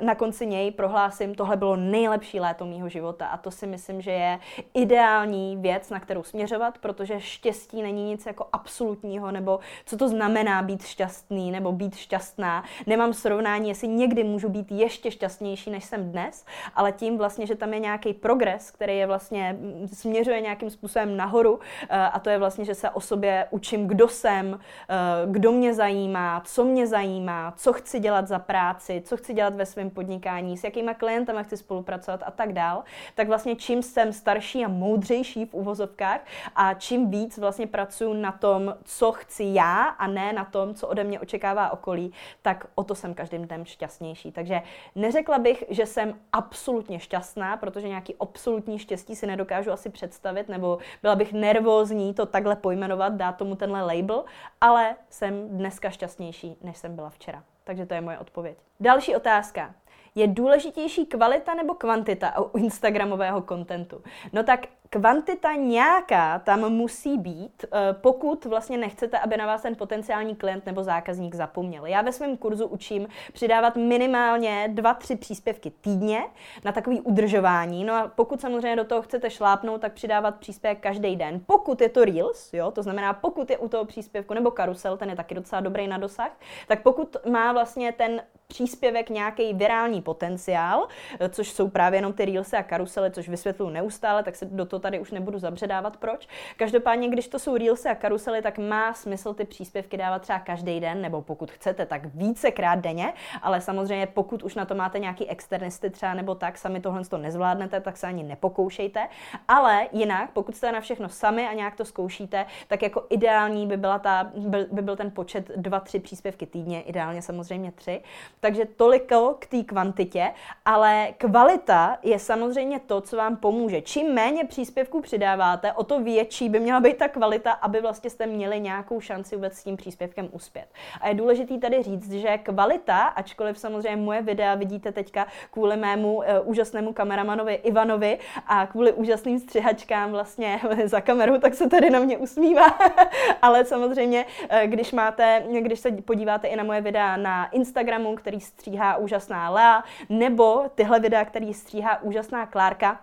na, 0.00 0.14
konci 0.14 0.46
něj 0.46 0.70
prohlásím, 0.70 1.34
tohle 1.34 1.56
bylo 1.56 1.76
nejlepší 1.76 2.40
léto 2.40 2.66
mýho 2.66 2.88
života 2.88 3.26
a 3.26 3.36
to 3.36 3.50
si 3.50 3.66
myslím, 3.66 4.00
že 4.00 4.10
je 4.10 4.38
ideální 4.74 5.56
věc, 5.56 5.90
na 5.90 6.00
kterou 6.00 6.22
směřovat, 6.22 6.78
protože 6.78 7.20
štěstí 7.20 7.82
není 7.82 8.04
nic 8.04 8.26
jako 8.26 8.46
absolutního, 8.52 9.30
nebo 9.30 9.60
co 9.86 9.96
to 9.96 10.08
znamená 10.08 10.62
být 10.62 10.84
šťastný 10.86 11.50
nebo 11.50 11.72
být 11.72 11.94
šťastná. 11.94 12.64
Nemám 12.86 13.12
srovnání, 13.12 13.68
jestli 13.68 13.88
někdy 13.88 14.24
můžu 14.24 14.48
být 14.48 14.72
ještě 14.72 15.10
šťastnější, 15.10 15.70
než 15.70 15.84
jsem 15.84 16.12
dnes, 16.12 16.44
ale 16.74 16.92
tím 16.92 17.18
vlastně, 17.18 17.46
že 17.46 17.54
tam 17.54 17.74
je 17.74 17.80
nějaký 17.80 18.14
progres, 18.14 18.70
který 18.70 18.98
je 18.98 19.06
vlastně 19.06 19.58
směřuje 19.92 20.40
nějakým 20.40 20.70
způsobem 20.70 21.16
nahoru 21.16 21.60
eh, 21.88 21.98
a 21.98 22.18
to 22.18 22.30
je 22.30 22.38
vlastně, 22.38 22.64
že 22.64 22.74
se 22.74 22.90
o 22.90 23.00
sobě 23.00 23.46
učím, 23.50 23.86
kdo 23.86 24.08
jsem, 24.08 24.60
eh, 24.88 24.94
kdo 25.26 25.52
mě 25.52 25.74
zajímá, 25.74 26.42
co 26.44 26.64
mě 26.64 26.86
zajímá, 26.86 27.52
co 27.56 27.72
chci 27.72 28.00
dělat 28.00 28.28
za 28.28 28.38
práci, 28.38 29.02
co 29.06 29.16
chci 29.16 29.34
dělat 29.34 29.53
ve 29.54 29.66
svém 29.66 29.90
podnikání, 29.90 30.58
s 30.58 30.64
jakýma 30.64 30.94
klientama 30.94 31.42
chci 31.42 31.56
spolupracovat 31.56 32.22
a 32.26 32.30
tak 32.30 32.52
dál, 32.52 32.84
tak 33.14 33.28
vlastně 33.28 33.56
čím 33.56 33.82
jsem 33.82 34.12
starší 34.12 34.64
a 34.64 34.68
moudřejší 34.68 35.44
v 35.44 35.54
uvozovkách 35.54 36.20
a 36.56 36.74
čím 36.74 37.10
víc 37.10 37.38
vlastně 37.38 37.66
pracuji 37.66 38.14
na 38.14 38.32
tom, 38.32 38.74
co 38.84 39.12
chci 39.12 39.44
já 39.46 39.84
a 39.84 40.06
ne 40.06 40.32
na 40.32 40.44
tom, 40.44 40.74
co 40.74 40.88
ode 40.88 41.04
mě 41.04 41.20
očekává 41.20 41.72
okolí, 41.72 42.12
tak 42.42 42.66
o 42.74 42.84
to 42.84 42.94
jsem 42.94 43.14
každým 43.14 43.46
dnem 43.46 43.64
šťastnější. 43.64 44.32
Takže 44.32 44.62
neřekla 44.94 45.38
bych, 45.38 45.64
že 45.68 45.86
jsem 45.86 46.14
absolutně 46.32 47.00
šťastná, 47.00 47.56
protože 47.56 47.88
nějaký 47.88 48.14
absolutní 48.20 48.78
štěstí 48.78 49.16
si 49.16 49.26
nedokážu 49.26 49.72
asi 49.72 49.90
představit, 49.90 50.48
nebo 50.48 50.78
byla 51.02 51.16
bych 51.16 51.32
nervózní 51.32 52.14
to 52.14 52.26
takhle 52.26 52.56
pojmenovat, 52.56 53.12
dát 53.12 53.36
tomu 53.36 53.56
tenhle 53.56 53.82
label, 53.82 54.24
ale 54.60 54.96
jsem 55.10 55.48
dneska 55.48 55.90
šťastnější, 55.90 56.56
než 56.62 56.76
jsem 56.78 56.96
byla 56.96 57.10
včera. 57.10 57.42
Takže 57.64 57.86
to 57.86 57.94
je 57.94 58.00
moje 58.00 58.18
odpověď. 58.18 58.58
Další 58.80 59.16
otázka. 59.16 59.74
Je 60.14 60.26
důležitější 60.26 61.06
kvalita 61.06 61.54
nebo 61.54 61.74
kvantita 61.74 62.40
u 62.40 62.58
Instagramového 62.58 63.42
kontentu? 63.42 64.02
No 64.32 64.42
tak 64.42 64.66
kvantita 64.94 65.52
nějaká 65.52 66.38
tam 66.38 66.72
musí 66.72 67.18
být, 67.18 67.64
eh, 67.64 67.92
pokud 67.92 68.44
vlastně 68.44 68.78
nechcete, 68.78 69.18
aby 69.18 69.36
na 69.36 69.46
vás 69.46 69.62
ten 69.62 69.76
potenciální 69.76 70.36
klient 70.36 70.66
nebo 70.66 70.82
zákazník 70.82 71.34
zapomněl. 71.34 71.86
Já 71.86 72.02
ve 72.02 72.12
svém 72.12 72.36
kurzu 72.36 72.66
učím 72.66 73.08
přidávat 73.32 73.76
minimálně 73.76 74.68
dva, 74.72 74.94
tři 74.94 75.16
příspěvky 75.16 75.72
týdně 75.80 76.22
na 76.64 76.72
takový 76.72 77.00
udržování. 77.00 77.84
No 77.84 77.94
a 77.94 78.08
pokud 78.08 78.40
samozřejmě 78.40 78.76
do 78.76 78.84
toho 78.84 79.02
chcete 79.02 79.30
šlápnout, 79.30 79.80
tak 79.80 79.92
přidávat 79.92 80.34
příspěvek 80.34 80.80
každý 80.80 81.16
den. 81.16 81.40
Pokud 81.46 81.80
je 81.80 81.88
to 81.88 82.04
Reels, 82.04 82.52
jo, 82.52 82.70
to 82.70 82.82
znamená, 82.82 83.12
pokud 83.12 83.50
je 83.50 83.58
u 83.58 83.68
toho 83.68 83.84
příspěvku 83.84 84.34
nebo 84.34 84.50
karusel, 84.50 84.96
ten 84.96 85.10
je 85.10 85.16
taky 85.16 85.34
docela 85.34 85.60
dobrý 85.60 85.88
na 85.88 85.98
dosah, 85.98 86.30
tak 86.68 86.82
pokud 86.82 87.16
má 87.30 87.52
vlastně 87.52 87.92
ten 87.92 88.22
příspěvek 88.46 89.10
nějaký 89.10 89.54
virální 89.54 90.02
potenciál, 90.02 90.88
eh, 91.20 91.28
což 91.28 91.52
jsou 91.52 91.68
právě 91.68 91.98
jenom 91.98 92.12
ty 92.12 92.24
reelsy 92.24 92.56
a 92.56 92.62
karusely, 92.62 93.10
což 93.10 93.28
vysvětluju 93.28 93.70
neustále, 93.70 94.22
tak 94.22 94.36
se 94.36 94.44
do 94.44 94.64
toho 94.66 94.80
tady 94.80 95.00
už 95.00 95.10
nebudu 95.10 95.38
zabředávat, 95.38 95.96
proč. 95.96 96.28
Každopádně, 96.56 97.08
když 97.08 97.28
to 97.28 97.38
jsou 97.38 97.56
reelsy 97.56 97.88
a 97.88 97.94
karusely, 97.94 98.42
tak 98.42 98.58
má 98.58 98.94
smysl 98.94 99.34
ty 99.34 99.44
příspěvky 99.44 99.96
dávat 99.96 100.22
třeba 100.22 100.38
každý 100.38 100.80
den, 100.80 101.02
nebo 101.02 101.22
pokud 101.22 101.50
chcete, 101.50 101.86
tak 101.86 102.04
vícekrát 102.04 102.78
denně, 102.78 103.12
ale 103.42 103.60
samozřejmě 103.60 104.06
pokud 104.06 104.42
už 104.42 104.54
na 104.54 104.64
to 104.64 104.74
máte 104.74 104.98
nějaký 104.98 105.28
externisty 105.28 105.90
třeba 105.90 106.14
nebo 106.14 106.34
tak, 106.34 106.58
sami 106.58 106.80
tohle 106.80 107.04
to 107.04 107.18
nezvládnete, 107.18 107.80
tak 107.80 107.96
se 107.96 108.06
ani 108.06 108.22
nepokoušejte. 108.22 109.08
Ale 109.48 109.88
jinak, 109.92 110.30
pokud 110.30 110.56
jste 110.56 110.72
na 110.72 110.80
všechno 110.80 111.08
sami 111.08 111.48
a 111.48 111.52
nějak 111.52 111.76
to 111.76 111.84
zkoušíte, 111.84 112.46
tak 112.68 112.82
jako 112.82 113.06
ideální 113.10 113.66
by, 113.66 113.76
byla 113.76 113.98
ta, 113.98 114.30
by, 114.36 114.66
by 114.72 114.82
byl 114.82 114.96
ten 114.96 115.10
počet 115.10 115.50
2-3 115.56 116.00
příspěvky 116.00 116.46
týdně, 116.46 116.82
ideálně 116.82 117.22
samozřejmě 117.22 117.72
3. 117.72 118.02
Takže 118.44 118.64
toliko 118.64 119.36
k 119.38 119.46
té 119.46 119.62
kvantitě, 119.62 120.30
ale 120.64 121.08
kvalita 121.18 121.98
je 122.02 122.18
samozřejmě 122.18 122.80
to, 122.80 123.00
co 123.00 123.16
vám 123.16 123.36
pomůže. 123.36 123.82
Čím 123.82 124.12
méně 124.12 124.44
příspěvků 124.44 125.00
přidáváte, 125.00 125.72
o 125.72 125.84
to 125.84 126.00
větší 126.00 126.48
by 126.48 126.60
měla 126.60 126.80
být 126.80 126.96
ta 126.96 127.08
kvalita, 127.08 127.52
aby 127.52 127.80
vlastně 127.80 128.10
jste 128.10 128.26
měli 128.26 128.60
nějakou 128.60 129.00
šanci 129.00 129.36
vůbec 129.36 129.54
s 129.54 129.64
tím 129.64 129.76
příspěvkem 129.76 130.28
uspět. 130.32 130.66
A 131.00 131.08
je 131.08 131.14
důležité 131.14 131.58
tady 131.58 131.82
říct, 131.82 132.12
že 132.12 132.38
kvalita, 132.38 132.98
ačkoliv 133.02 133.58
samozřejmě 133.58 133.96
moje 133.96 134.22
videa 134.22 134.54
vidíte 134.54 134.92
teďka 134.92 135.26
kvůli 135.50 135.76
mému 135.76 136.16
uh, 136.16 136.24
úžasnému 136.44 136.92
kameramanovi 136.92 137.54
Ivanovi 137.54 138.18
a 138.46 138.66
kvůli 138.66 138.92
úžasným 138.92 139.38
střihačkám 139.38 140.10
vlastně 140.10 140.60
za 140.84 141.00
kamerou, 141.00 141.38
tak 141.38 141.54
se 141.54 141.68
tady 141.68 141.90
na 141.90 141.98
mě 141.98 142.18
usmívá. 142.18 142.78
Ale 143.42 143.64
samozřejmě, 143.64 144.24
uh, 144.24 144.70
když 144.70 144.92
máte, 144.92 145.42
když 145.60 145.80
se 145.80 145.92
podíváte 145.92 146.48
i 146.48 146.56
na 146.56 146.64
moje 146.64 146.80
videa 146.80 147.16
na 147.16 147.46
Instagramu, 147.46 148.16
který 148.16 148.33
stříhá 148.40 148.96
úžasná 148.96 149.50
Lea, 149.50 149.84
nebo 150.08 150.68
tyhle 150.74 151.00
videa, 151.00 151.24
který 151.24 151.54
stříhá 151.54 152.02
úžasná 152.02 152.46
Klárka, 152.46 153.00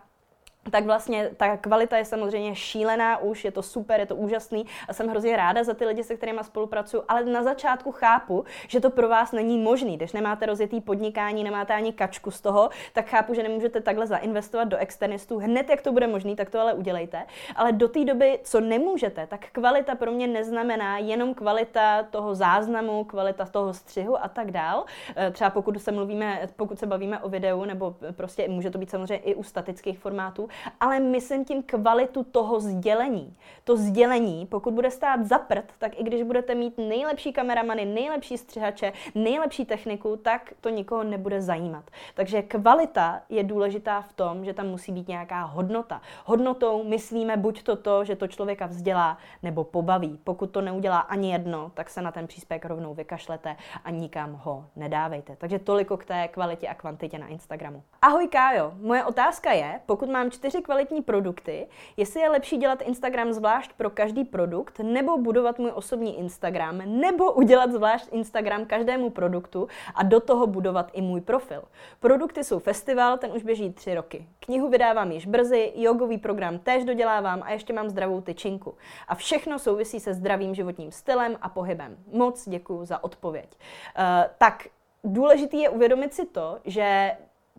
tak 0.70 0.86
vlastně 0.86 1.30
ta 1.38 1.58
kvalita 1.58 1.98
je 1.98 2.06
samozřejmě 2.06 2.56
šílená 2.56 3.18
už, 3.18 3.46
je 3.46 3.52
to 3.52 3.64
super, 3.64 4.00
je 4.00 4.06
to 4.06 4.16
úžasný 4.16 4.66
a 4.88 4.94
jsem 4.94 5.08
hrozně 5.08 5.38
ráda 5.38 5.64
za 5.64 5.74
ty 5.74 5.86
lidi, 5.86 6.04
se 6.04 6.16
kterými 6.16 6.40
spolupracuju, 6.44 7.04
ale 7.08 7.24
na 7.24 7.44
začátku 7.44 7.92
chápu, 7.92 8.46
že 8.68 8.80
to 8.80 8.90
pro 8.90 9.10
vás 9.10 9.32
není 9.32 9.58
možný. 9.58 9.98
Když 9.98 10.14
nemáte 10.14 10.46
rozjetý 10.46 10.82
podnikání, 10.82 11.44
nemáte 11.44 11.74
ani 11.74 11.94
kačku 11.94 12.32
z 12.32 12.42
toho, 12.42 12.70
tak 12.94 13.10
chápu, 13.10 13.34
že 13.34 13.44
nemůžete 13.44 13.82
takhle 13.82 14.08
zainvestovat 14.08 14.68
do 14.68 14.78
externistů. 14.78 15.38
Hned, 15.38 15.70
jak 15.70 15.82
to 15.82 15.92
bude 15.92 16.08
možný, 16.08 16.36
tak 16.36 16.50
to 16.50 16.60
ale 16.60 16.74
udělejte. 16.74 17.26
Ale 17.56 17.72
do 17.72 17.88
té 17.88 18.06
doby, 18.06 18.40
co 18.44 18.60
nemůžete, 18.60 19.28
tak 19.28 19.46
kvalita 19.52 19.96
pro 19.96 20.12
mě 20.12 20.28
neznamená 20.28 20.98
jenom 20.98 21.34
kvalita 21.34 22.04
toho 22.04 22.36
záznamu, 22.36 23.04
kvalita 23.04 23.46
toho 23.46 23.74
střihu 23.74 24.24
a 24.24 24.28
tak 24.28 24.52
dál. 24.52 24.86
Eh, 25.16 25.32
třeba 25.32 25.50
pokud 25.50 25.82
se 25.82 25.92
mluvíme, 25.92 26.50
pokud 26.56 26.80
se 26.80 26.86
bavíme 26.86 27.20
o 27.20 27.30
videu, 27.30 27.66
nebo 27.66 27.96
prostě 28.12 28.48
může 28.48 28.70
to 28.70 28.78
být 28.78 28.90
samozřejmě 28.90 29.18
i 29.18 29.36
u 29.36 29.44
statických 29.44 30.00
formátů, 30.00 30.51
ale 30.80 31.00
myslím 31.00 31.46
tím 31.46 31.64
kvalitu 31.64 32.24
toho 32.24 32.60
sdělení. 32.60 33.38
To 33.64 33.78
sdělení, 33.78 34.46
pokud 34.46 34.74
bude 34.74 34.92
stát 34.92 35.26
za 35.26 35.38
prd, 35.38 35.66
tak 35.78 36.00
i 36.00 36.04
když 36.04 36.24
budete 36.24 36.56
mít 36.56 36.78
nejlepší 36.78 37.34
kameramany, 37.34 37.86
nejlepší 37.86 38.38
střihače, 38.38 38.94
nejlepší 39.16 39.66
techniku, 39.66 40.18
tak 40.18 40.54
to 40.62 40.70
nikoho 40.70 41.04
nebude 41.04 41.42
zajímat. 41.42 41.84
Takže 42.14 42.42
kvalita 42.42 43.22
je 43.30 43.44
důležitá 43.44 44.02
v 44.02 44.14
tom, 44.14 44.46
že 44.46 44.54
tam 44.54 44.68
musí 44.68 44.92
být 44.92 45.08
nějaká 45.08 45.44
hodnota. 45.44 46.02
Hodnotou 46.26 46.84
myslíme 46.84 47.38
buď 47.38 47.64
to 47.64 47.76
to, 47.76 48.06
že 48.06 48.16
to 48.16 48.28
člověka 48.28 48.66
vzdělá, 48.66 49.18
nebo 49.44 49.64
pobaví. 49.64 50.20
Pokud 50.24 50.48
to 50.48 50.62
neudělá 50.62 51.00
ani 51.00 51.32
jedno, 51.32 51.72
tak 51.74 51.90
se 51.90 52.02
na 52.02 52.12
ten 52.12 52.28
příspěvek 52.28 52.66
rovnou 52.66 52.94
vykašlete 52.94 53.56
a 53.84 53.90
nikam 53.90 54.34
ho 54.44 54.66
nedávejte. 54.76 55.36
Takže 55.36 55.60
toliko 55.60 55.98
k 55.98 56.06
té 56.06 56.28
kvalitě 56.28 56.68
a 56.68 56.74
kvantitě 56.74 57.18
na 57.18 57.28
Instagramu. 57.28 57.84
Ahoj 58.02 58.28
Kájo, 58.28 58.74
moje 58.82 59.06
otázka 59.06 59.52
je, 59.52 59.80
pokud 59.86 60.10
mám 60.10 60.30
čtyři 60.42 60.62
kvalitní 60.62 61.02
produkty, 61.02 61.68
jestli 61.98 62.22
je 62.22 62.30
lepší 62.30 62.58
dělat 62.58 62.82
Instagram 62.82 63.34
zvlášť 63.34 63.74
pro 63.74 63.90
každý 63.90 64.24
produkt, 64.24 64.80
nebo 64.80 65.18
budovat 65.18 65.60
můj 65.60 65.72
osobní 65.76 66.20
Instagram, 66.20 66.82
nebo 66.86 67.32
udělat 67.32 67.72
zvlášť 67.72 68.08
Instagram 68.12 68.66
každému 68.66 69.10
produktu 69.10 69.68
a 69.96 70.04
do 70.04 70.20
toho 70.20 70.48
budovat 70.48 70.90
i 70.94 71.02
můj 71.02 71.22
profil. 71.22 71.64
Produkty 72.00 72.44
jsou 72.44 72.60
festival, 72.60 73.18
ten 73.18 73.32
už 73.32 73.44
běží 73.44 73.74
tři 73.74 73.96
roky. 73.96 74.28
Knihu 74.40 74.70
vydávám 74.70 75.12
již 75.12 75.26
brzy, 75.26 75.74
jogový 75.76 76.18
program 76.18 76.60
též 76.60 76.86
dodělávám 76.86 77.44
a 77.44 77.52
ještě 77.52 77.74
mám 77.74 77.90
zdravou 77.90 78.22
tyčinku. 78.22 78.76
A 79.08 79.16
všechno 79.16 79.60
souvisí 79.60 80.00
se 80.00 80.14
zdravým 80.14 80.56
životním 80.56 80.92
stylem 80.92 81.38
a 81.42 81.50
pohybem. 81.50 81.98
Moc 82.14 82.50
děkuji 82.50 82.86
za 82.86 83.04
odpověď. 83.04 83.50
Uh, 83.58 84.04
tak 84.38 84.68
důležitý 85.04 85.62
je 85.62 85.70
uvědomit 85.70 86.14
si 86.14 86.26
to, 86.26 86.58
že 86.66 87.12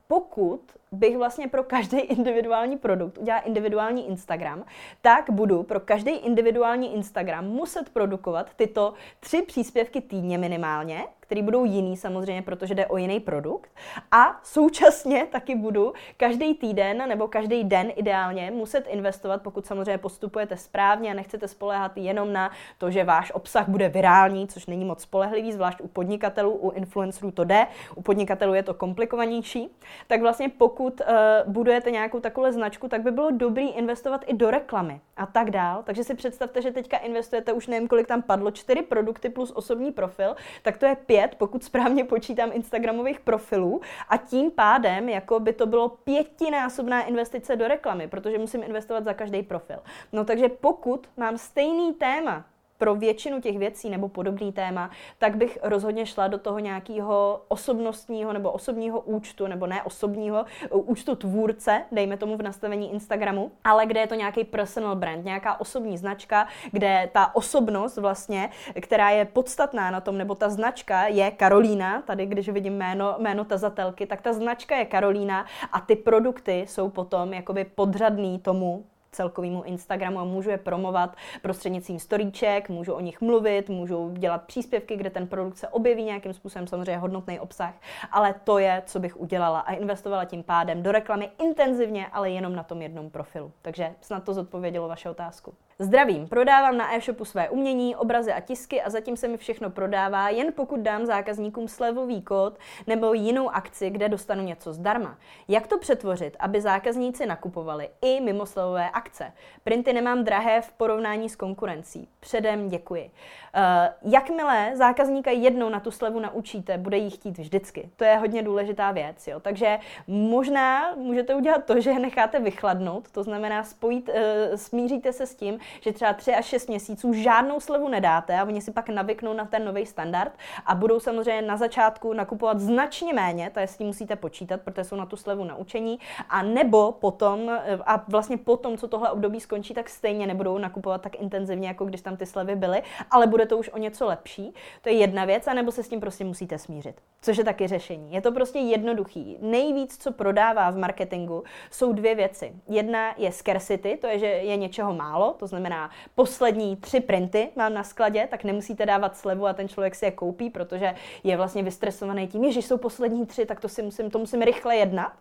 pokud 0.07 0.82
bych 0.93 1.17
vlastně 1.19 1.49
pro 1.49 1.63
každý 1.63 1.99
individuální 1.99 2.79
produkt 2.79 3.19
udělala 3.19 3.45
individuální 3.45 4.09
Instagram, 4.09 4.65
tak 5.01 5.31
budu 5.31 5.63
pro 5.63 5.81
každý 5.81 6.11
individuální 6.11 6.95
Instagram 6.95 7.47
muset 7.47 7.89
produkovat 7.89 8.55
tyto 8.57 8.95
tři 9.21 9.43
příspěvky 9.43 10.01
týdně 10.01 10.39
minimálně, 10.39 11.05
který 11.21 11.43
budou 11.43 11.65
jiný 11.65 11.97
samozřejmě, 11.97 12.43
protože 12.43 12.75
jde 12.75 12.87
o 12.87 12.97
jiný 12.97 13.21
produkt. 13.21 13.71
A 14.11 14.41
současně 14.43 15.27
taky 15.27 15.55
budu 15.55 15.93
každý 16.17 16.55
týden 16.55 17.09
nebo 17.09 17.29
každý 17.29 17.65
den 17.65 17.93
ideálně 17.97 18.51
muset 18.51 18.87
investovat, 18.89 19.43
pokud 19.43 19.67
samozřejmě 19.67 19.99
postupujete 19.99 20.57
správně 20.57 21.11
a 21.11 21.15
nechcete 21.15 21.49
spolehat 21.49 21.93
jenom 21.97 22.33
na 22.33 22.51
to, 22.79 22.91
že 22.91 23.05
váš 23.05 23.33
obsah 23.35 23.69
bude 23.69 23.89
virální, 23.89 24.49
což 24.49 24.67
není 24.67 24.85
moc 24.85 25.03
spolehlivý, 25.03 25.53
zvlášť 25.53 25.81
u 25.81 25.89
podnikatelů, 25.89 26.51
u 26.57 26.71
influencerů 26.71 27.31
to 27.31 27.45
jde, 27.45 27.67
u 27.95 28.03
podnikatelů 28.03 28.55
je 28.55 28.63
to 28.63 28.75
komplikovanější. 28.75 29.77
Tak 30.07 30.21
vlastně 30.21 30.49
pokud 30.49 30.82
uh, 30.85 31.53
budujete 31.53 31.91
nějakou 31.91 32.21
takovou 32.21 32.53
značku, 32.53 32.89
tak 32.89 33.03
by 33.03 33.11
bylo 33.11 33.31
dobrý 33.31 33.71
investovat 33.71 34.25
i 34.27 34.35
do 34.35 34.51
reklamy 34.51 35.01
a 35.17 35.27
tak 35.27 35.51
dál. 35.51 35.83
Takže 35.83 36.05
si 36.05 36.15
představte, 36.15 36.63
že 36.63 36.73
teďka 36.73 36.97
investujete 36.97 37.53
už 37.53 37.67
nevím, 37.67 37.89
kolik 37.89 38.07
tam 38.07 38.23
padlo, 38.23 38.51
čtyři 38.51 38.83
produkty 38.83 39.29
plus 39.29 39.53
osobní 39.55 39.93
profil, 39.93 40.37
tak 40.63 40.79
to 40.79 40.87
je 40.87 40.97
pět, 40.97 41.35
pokud 41.39 41.65
správně 41.65 42.05
počítám 42.05 42.51
Instagramových 42.53 43.21
profilů 43.21 43.81
a 44.09 44.17
tím 44.17 44.51
pádem 44.51 45.09
jako 45.09 45.41
by 45.41 45.53
to 45.53 45.67
bylo 45.67 45.89
pětinásobná 45.89 47.03
investice 47.03 47.57
do 47.57 47.69
reklamy, 47.69 48.09
protože 48.09 48.39
musím 48.39 48.63
investovat 48.63 49.05
za 49.05 49.15
každý 49.15 49.43
profil. 49.43 49.79
No 50.13 50.25
takže 50.25 50.49
pokud 50.49 51.09
mám 51.17 51.39
stejný 51.39 51.95
téma, 51.95 52.45
pro 52.83 52.95
většinu 52.95 53.41
těch 53.41 53.59
věcí 53.59 53.91
nebo 53.91 54.09
podobný 54.09 54.53
téma, 54.53 54.91
tak 55.19 55.37
bych 55.37 55.59
rozhodně 55.63 56.07
šla 56.07 56.29
do 56.29 56.39
toho 56.39 56.59
nějakého 56.59 57.43
osobnostního 57.49 58.33
nebo 58.33 58.51
osobního 58.51 59.01
účtu, 59.01 59.47
nebo 59.47 59.67
ne 59.67 59.83
osobního, 59.83 60.45
účtu 60.71 61.15
tvůrce, 61.15 61.83
dejme 61.93 62.17
tomu 62.17 62.37
v 62.37 62.43
nastavení 62.43 62.93
Instagramu, 62.93 63.53
ale 63.65 63.87
kde 63.87 64.01
je 64.01 64.07
to 64.07 64.15
nějaký 64.15 64.45
personal 64.45 64.97
brand, 64.97 65.25
nějaká 65.25 65.61
osobní 65.61 65.99
značka, 65.99 66.47
kde 66.73 67.11
ta 67.13 67.35
osobnost 67.35 67.97
vlastně, 67.97 68.51
která 68.81 69.11
je 69.11 69.25
podstatná 69.25 69.91
na 69.91 70.01
tom, 70.01 70.19
nebo 70.19 70.35
ta 70.35 70.49
značka 70.49 71.07
je 71.07 71.31
Karolína, 71.31 72.03
tady 72.03 72.27
když 72.27 72.49
vidím 72.49 72.77
jméno, 72.77 73.15
jméno 73.19 73.45
tazatelky, 73.45 74.07
tak 74.07 74.21
ta 74.21 74.33
značka 74.33 74.77
je 74.77 74.85
Karolína 74.85 75.47
a 75.73 75.81
ty 75.81 75.97
produkty 75.97 76.65
jsou 76.69 76.91
potom 76.91 77.33
jakoby 77.33 77.65
podřadný 77.65 78.39
tomu 78.39 78.85
celkovému 79.13 79.63
Instagramu 79.63 80.19
a 80.19 80.25
můžu 80.25 80.51
je 80.51 80.59
promovat 80.59 81.17
prostřednictvím 81.43 81.99
storíček, 81.99 82.69
můžu 82.69 82.93
o 82.93 83.01
nich 83.01 83.21
mluvit, 83.21 83.69
můžu 83.69 84.11
dělat 84.11 84.43
příspěvky, 84.43 84.97
kde 84.97 85.11
ten 85.11 85.27
produkt 85.27 85.57
se 85.57 85.69
objeví 85.69 86.05
nějakým 86.05 86.33
způsobem, 86.33 86.67
samozřejmě 86.67 86.99
hodnotný 86.99 87.41
obsah, 87.41 87.75
ale 88.11 88.35
to 88.45 88.59
je, 88.59 88.83
co 88.87 89.01
bych 89.01 89.21
udělala 89.21 89.61
a 89.61 89.73
investovala 89.73 90.25
tím 90.25 90.43
pádem 90.43 90.83
do 90.83 90.93
reklamy 90.93 91.31
intenzivně, 91.43 92.07
ale 92.07 92.31
jenom 92.31 92.57
na 92.57 92.63
tom 92.63 92.83
jednom 92.83 93.11
profilu. 93.11 93.53
Takže 93.63 93.95
snad 94.01 94.25
to 94.25 94.35
zodpovědělo 94.35 94.89
vaše 94.89 95.11
otázku. 95.11 95.55
Zdravím, 95.79 96.29
prodávám 96.29 96.77
na 96.77 96.95
e-shopu 96.97 97.25
své 97.25 97.49
umění, 97.49 97.97
obrazy 97.97 98.33
a 98.33 98.41
tisky 98.41 98.83
a 98.83 98.91
zatím 98.91 99.17
se 99.17 99.29
mi 99.29 99.37
všechno 99.37 99.71
prodává, 99.71 100.29
jen 100.29 100.53
pokud 100.53 100.81
dám 100.81 101.07
zákazníkům 101.07 101.69
slevový 101.69 102.23
kód 102.23 102.59
nebo 102.87 103.13
jinou 103.15 103.51
akci, 103.51 103.91
kde 103.91 104.09
dostanu 104.09 104.43
něco 104.43 104.73
zdarma. 104.73 105.19
Jak 105.49 105.67
to 105.67 105.79
přetvořit, 105.79 106.37
aby 106.39 106.61
zákazníci 106.61 107.27
nakupovali 107.27 107.89
i 108.03 108.21
mimo 108.21 108.47
slevové 108.47 108.91
akce? 108.91 109.33
Printy 109.65 109.93
nemám 109.93 110.25
drahé 110.25 110.61
v 110.61 110.73
porovnání 110.73 111.29
s 111.29 111.37
konkurencí. 111.37 112.09
Předem 112.21 112.69
děkuji. 112.69 113.11
Uh, 113.57 114.13
jakmile 114.13 114.71
zákazníka 114.75 115.31
jednou 115.31 115.69
na 115.69 115.81
tu 115.81 115.91
slevu 115.91 116.21
naučíte, 116.21 116.79
bude 116.79 116.97
jí 116.97 117.11
chtít 117.11 117.39
vždycky. 117.39 117.91
To 117.97 118.05
je 118.05 118.17
hodně 118.17 118.43
důležitá 118.43 118.91
věc. 118.91 119.27
Jo? 119.27 119.41
Takže 119.41 119.79
možná 120.07 120.95
můžete 120.95 121.35
udělat 121.35 121.65
to, 121.65 121.81
že 121.81 121.99
necháte 121.99 122.41
vychladnout, 122.41 123.11
to 123.11 123.23
znamená 123.23 123.65
spojit, 123.65 124.09
uh, 124.09 124.15
smíříte 124.57 125.13
se 125.13 125.27
s 125.27 125.35
tím, 125.35 125.59
že 125.81 125.93
třeba 125.93 126.13
3 126.13 126.35
až 126.35 126.45
6 126.45 126.69
měsíců 126.69 127.13
žádnou 127.13 127.61
slevu 127.61 127.89
nedáte 127.89 128.41
a 128.41 128.45
oni 128.45 128.61
si 128.61 128.73
pak 128.73 128.89
navyknou 128.89 129.33
na 129.33 129.45
ten 129.45 129.65
nový 129.65 129.87
standard 129.87 130.33
a 130.67 130.75
budou 130.75 131.01
samozřejmě 131.01 131.43
na 131.43 131.57
začátku 131.57 132.13
nakupovat 132.13 132.61
značně 132.61 133.15
méně, 133.15 133.51
to 133.51 133.61
je 133.61 133.67
s 133.67 133.77
tím 133.77 133.87
musíte 133.87 134.17
počítat, 134.17 134.61
protože 134.61 134.85
jsou 134.85 134.97
na 134.97 135.07
tu 135.07 135.17
slevu 135.17 135.45
naučení, 135.45 135.99
a 136.29 136.43
nebo 136.43 136.93
potom, 136.93 137.51
a 137.87 138.05
vlastně 138.09 138.37
potom, 138.37 138.77
co 138.77 138.89
tohle 138.89 139.11
období 139.11 139.41
skončí, 139.41 139.75
tak 139.75 139.89
stejně 139.89 140.27
nebudou 140.27 140.59
nakupovat 140.59 141.03
tak 141.03 141.15
intenzivně, 141.15 141.69
jako 141.69 141.85
když 141.85 142.01
tam 142.01 142.17
ty 142.17 142.27
slevy 142.27 142.57
byly, 142.57 142.83
ale 143.11 143.27
bude 143.27 143.47
to 143.47 143.59
už 143.59 143.71
o 143.73 143.79
něco 143.79 144.07
lepší. 144.07 144.55
To 144.83 144.89
je 144.89 144.95
jedna 144.95 145.25
věc, 145.25 145.47
anebo 145.47 145.73
se 145.73 145.83
s 145.83 145.89
tím 145.89 146.01
prostě 146.01 146.25
musíte 146.25 146.59
smířit, 146.59 147.01
což 147.23 147.37
je 147.37 147.45
taky 147.45 147.69
řešení. 147.69 148.15
Je 148.15 148.21
to 148.21 148.33
prostě 148.33 148.59
jednoduchý. 148.59 149.39
Nejvíc, 149.41 149.99
co 149.99 150.13
prodává 150.13 150.71
v 150.71 150.77
marketingu, 150.77 151.45
jsou 151.71 151.93
dvě 151.93 152.15
věci. 152.15 152.53
Jedna 152.69 153.15
je 153.17 153.33
scarcity, 153.33 153.97
to 154.01 154.07
je, 154.07 154.19
že 154.19 154.27
je 154.27 154.57
něčeho 154.57 154.95
málo, 154.95 155.35
to 155.39 155.47
znamená 155.53 155.91
poslední 156.15 156.77
tři 156.77 157.01
printy 157.01 157.49
mám 157.57 157.75
na 157.75 157.85
skladě, 157.85 158.29
tak 158.31 158.45
nemusíte 158.45 158.87
dávat 158.87 159.17
slevu 159.17 159.47
a 159.47 159.53
ten 159.53 159.69
člověk 159.69 159.95
si 159.95 160.05
je 160.05 160.11
koupí, 160.11 160.51
protože 160.51 160.95
je 161.25 161.37
vlastně 161.37 161.63
vystresovaný 161.63 162.29
tím, 162.29 162.53
že 162.53 162.63
jsou 162.63 162.79
poslední 162.79 163.27
tři, 163.27 163.47
tak 163.47 163.61
to 163.61 163.69
si 163.69 163.83
musím, 163.83 164.11
to 164.11 164.19
musím 164.19 164.43
rychle 164.43 164.77
jednat. 164.77 165.13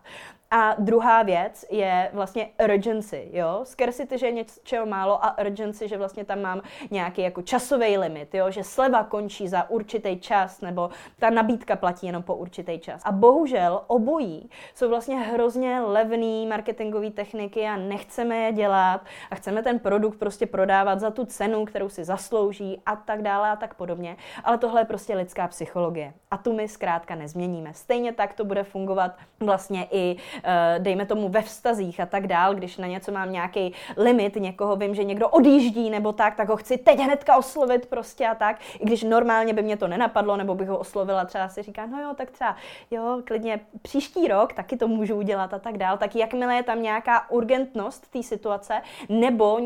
A 0.54 0.74
druhá 0.78 1.22
věc 1.22 1.64
je 1.70 2.10
vlastně 2.12 2.48
urgency, 2.64 3.28
jo. 3.32 3.60
Scarcity, 3.64 4.18
že 4.18 4.26
je 4.26 4.32
něčeho 4.32 4.86
málo 4.86 5.24
a 5.24 5.38
urgency, 5.38 5.88
že 5.88 5.98
vlastně 5.98 6.24
tam 6.24 6.40
mám 6.40 6.60
nějaký 6.90 7.22
jako 7.22 7.42
časový 7.42 7.98
limit, 7.98 8.34
jo, 8.34 8.50
že 8.50 8.64
sleva 8.64 9.04
končí 9.04 9.48
za 9.48 9.70
určitý 9.70 10.20
čas 10.20 10.60
nebo 10.60 10.90
ta 11.18 11.30
nabídka 11.30 11.76
platí 11.76 12.06
jenom 12.06 12.22
po 12.22 12.34
určitý 12.34 12.78
čas. 12.78 13.02
A 13.04 13.12
bohužel 13.12 13.82
obojí 13.86 14.50
jsou 14.74 14.88
vlastně 14.88 15.16
hrozně 15.16 15.80
levný 15.80 16.46
marketingové 16.46 17.10
techniky 17.10 17.66
a 17.66 17.76
nechceme 17.76 18.36
je 18.36 18.52
dělat 18.52 19.04
a 19.30 19.34
chceme 19.34 19.62
ten 19.62 19.78
produkt 19.78 20.18
prostě 20.22 20.46
prodávat 20.46 21.00
za 21.00 21.10
tu 21.10 21.24
cenu, 21.24 21.64
kterou 21.64 21.88
si 21.88 22.04
zaslouží 22.04 22.80
a 22.86 22.96
tak 22.96 23.22
dále 23.22 23.50
a 23.50 23.56
tak 23.56 23.74
podobně. 23.74 24.16
Ale 24.44 24.58
tohle 24.58 24.80
je 24.80 24.84
prostě 24.84 25.16
lidská 25.16 25.48
psychologie 25.48 26.12
a 26.30 26.36
tu 26.36 26.52
my 26.52 26.68
zkrátka 26.68 27.14
nezměníme. 27.14 27.74
Stejně 27.74 28.12
tak 28.12 28.34
to 28.34 28.44
bude 28.44 28.64
fungovat 28.64 29.12
vlastně 29.40 29.86
i, 29.90 30.16
eh, 30.44 30.78
dejme 30.78 31.06
tomu, 31.06 31.28
ve 31.28 31.42
vztazích 31.42 32.00
a 32.00 32.06
tak 32.06 32.26
dál, 32.26 32.54
když 32.54 32.76
na 32.76 32.86
něco 32.86 33.12
mám 33.12 33.32
nějaký 33.32 33.74
limit, 33.96 34.36
někoho 34.36 34.76
vím, 34.76 34.94
že 34.94 35.04
někdo 35.04 35.28
odjíždí 35.28 35.90
nebo 35.90 36.12
tak, 36.12 36.36
tak 36.36 36.48
ho 36.48 36.56
chci 36.56 36.78
teď 36.78 36.98
hnedka 36.98 37.36
oslovit 37.36 37.86
prostě 37.86 38.26
a 38.26 38.34
tak, 38.34 38.56
i 38.78 38.86
když 38.86 39.02
normálně 39.02 39.54
by 39.54 39.62
mě 39.62 39.76
to 39.76 39.88
nenapadlo, 39.88 40.36
nebo 40.36 40.54
bych 40.54 40.68
ho 40.68 40.78
oslovila, 40.78 41.24
třeba 41.24 41.48
si 41.48 41.62
říká, 41.62 41.86
no 41.86 42.00
jo, 42.00 42.14
tak 42.14 42.30
třeba, 42.30 42.56
jo, 42.90 43.22
klidně 43.24 43.60
příští 43.82 44.28
rok 44.28 44.52
taky 44.52 44.76
to 44.76 44.88
můžu 44.88 45.16
udělat 45.16 45.54
a 45.54 45.58
tak 45.58 45.78
dál, 45.78 45.98
tak 45.98 46.16
jakmile 46.16 46.54
je 46.54 46.62
tam 46.62 46.82
nějaká 46.82 47.30
urgentnost 47.30 48.10
té 48.10 48.22
situace 48.22 48.82
nebo 49.08 49.58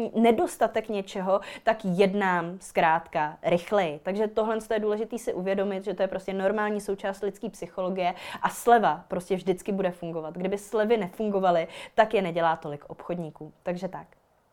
nedostatek 0.46 0.88
něčeho, 0.88 1.40
tak 1.62 1.84
jednám 1.84 2.58
zkrátka 2.60 3.38
rychleji. 3.42 4.00
Takže 4.02 4.28
tohle 4.28 4.58
je 4.72 4.80
důležité 4.80 5.18
si 5.18 5.34
uvědomit, 5.34 5.84
že 5.84 5.94
to 5.94 6.02
je 6.02 6.08
prostě 6.08 6.32
normální 6.32 6.80
součást 6.80 7.22
lidské 7.22 7.50
psychologie 7.50 8.14
a 8.42 8.48
sleva 8.48 9.04
prostě 9.08 9.36
vždycky 9.36 9.72
bude 9.72 9.90
fungovat. 9.90 10.34
Kdyby 10.34 10.58
slevy 10.58 10.96
nefungovaly, 10.96 11.68
tak 11.94 12.14
je 12.14 12.22
nedělá 12.22 12.56
tolik 12.56 12.84
obchodníků. 12.86 13.52
Takže 13.62 13.88
tak. 13.88 14.06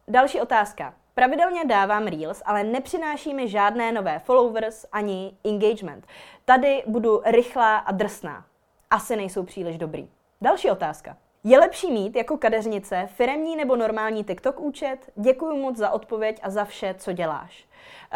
Další 0.07 0.41
otázka. 0.41 0.93
Pravidelně 1.13 1.65
dávám 1.65 2.07
Reels, 2.07 2.41
ale 2.45 2.63
nepřináší 2.63 3.33
mi 3.33 3.47
žádné 3.47 3.91
nové 3.91 4.19
followers 4.19 4.85
ani 4.91 5.37
engagement. 5.45 6.07
Tady 6.45 6.83
budu 6.87 7.21
rychlá 7.25 7.77
a 7.77 7.91
drsná. 7.91 8.45
Asi 8.89 9.15
nejsou 9.15 9.43
příliš 9.43 9.77
dobrý. 9.77 10.09
Další 10.41 10.71
otázka. 10.71 11.17
Je 11.45 11.59
lepší 11.59 11.91
mít 11.91 12.15
jako 12.15 12.37
kadeřnice 12.37 13.09
firemní 13.15 13.55
nebo 13.55 13.75
normální 13.75 14.23
TikTok 14.23 14.59
účet? 14.59 14.97
Děkuji 15.15 15.57
moc 15.57 15.77
za 15.77 15.89
odpověď 15.89 16.39
a 16.43 16.49
za 16.49 16.65
vše, 16.65 16.95
co 16.97 17.11
děláš. 17.11 17.65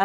Uh, 0.00 0.04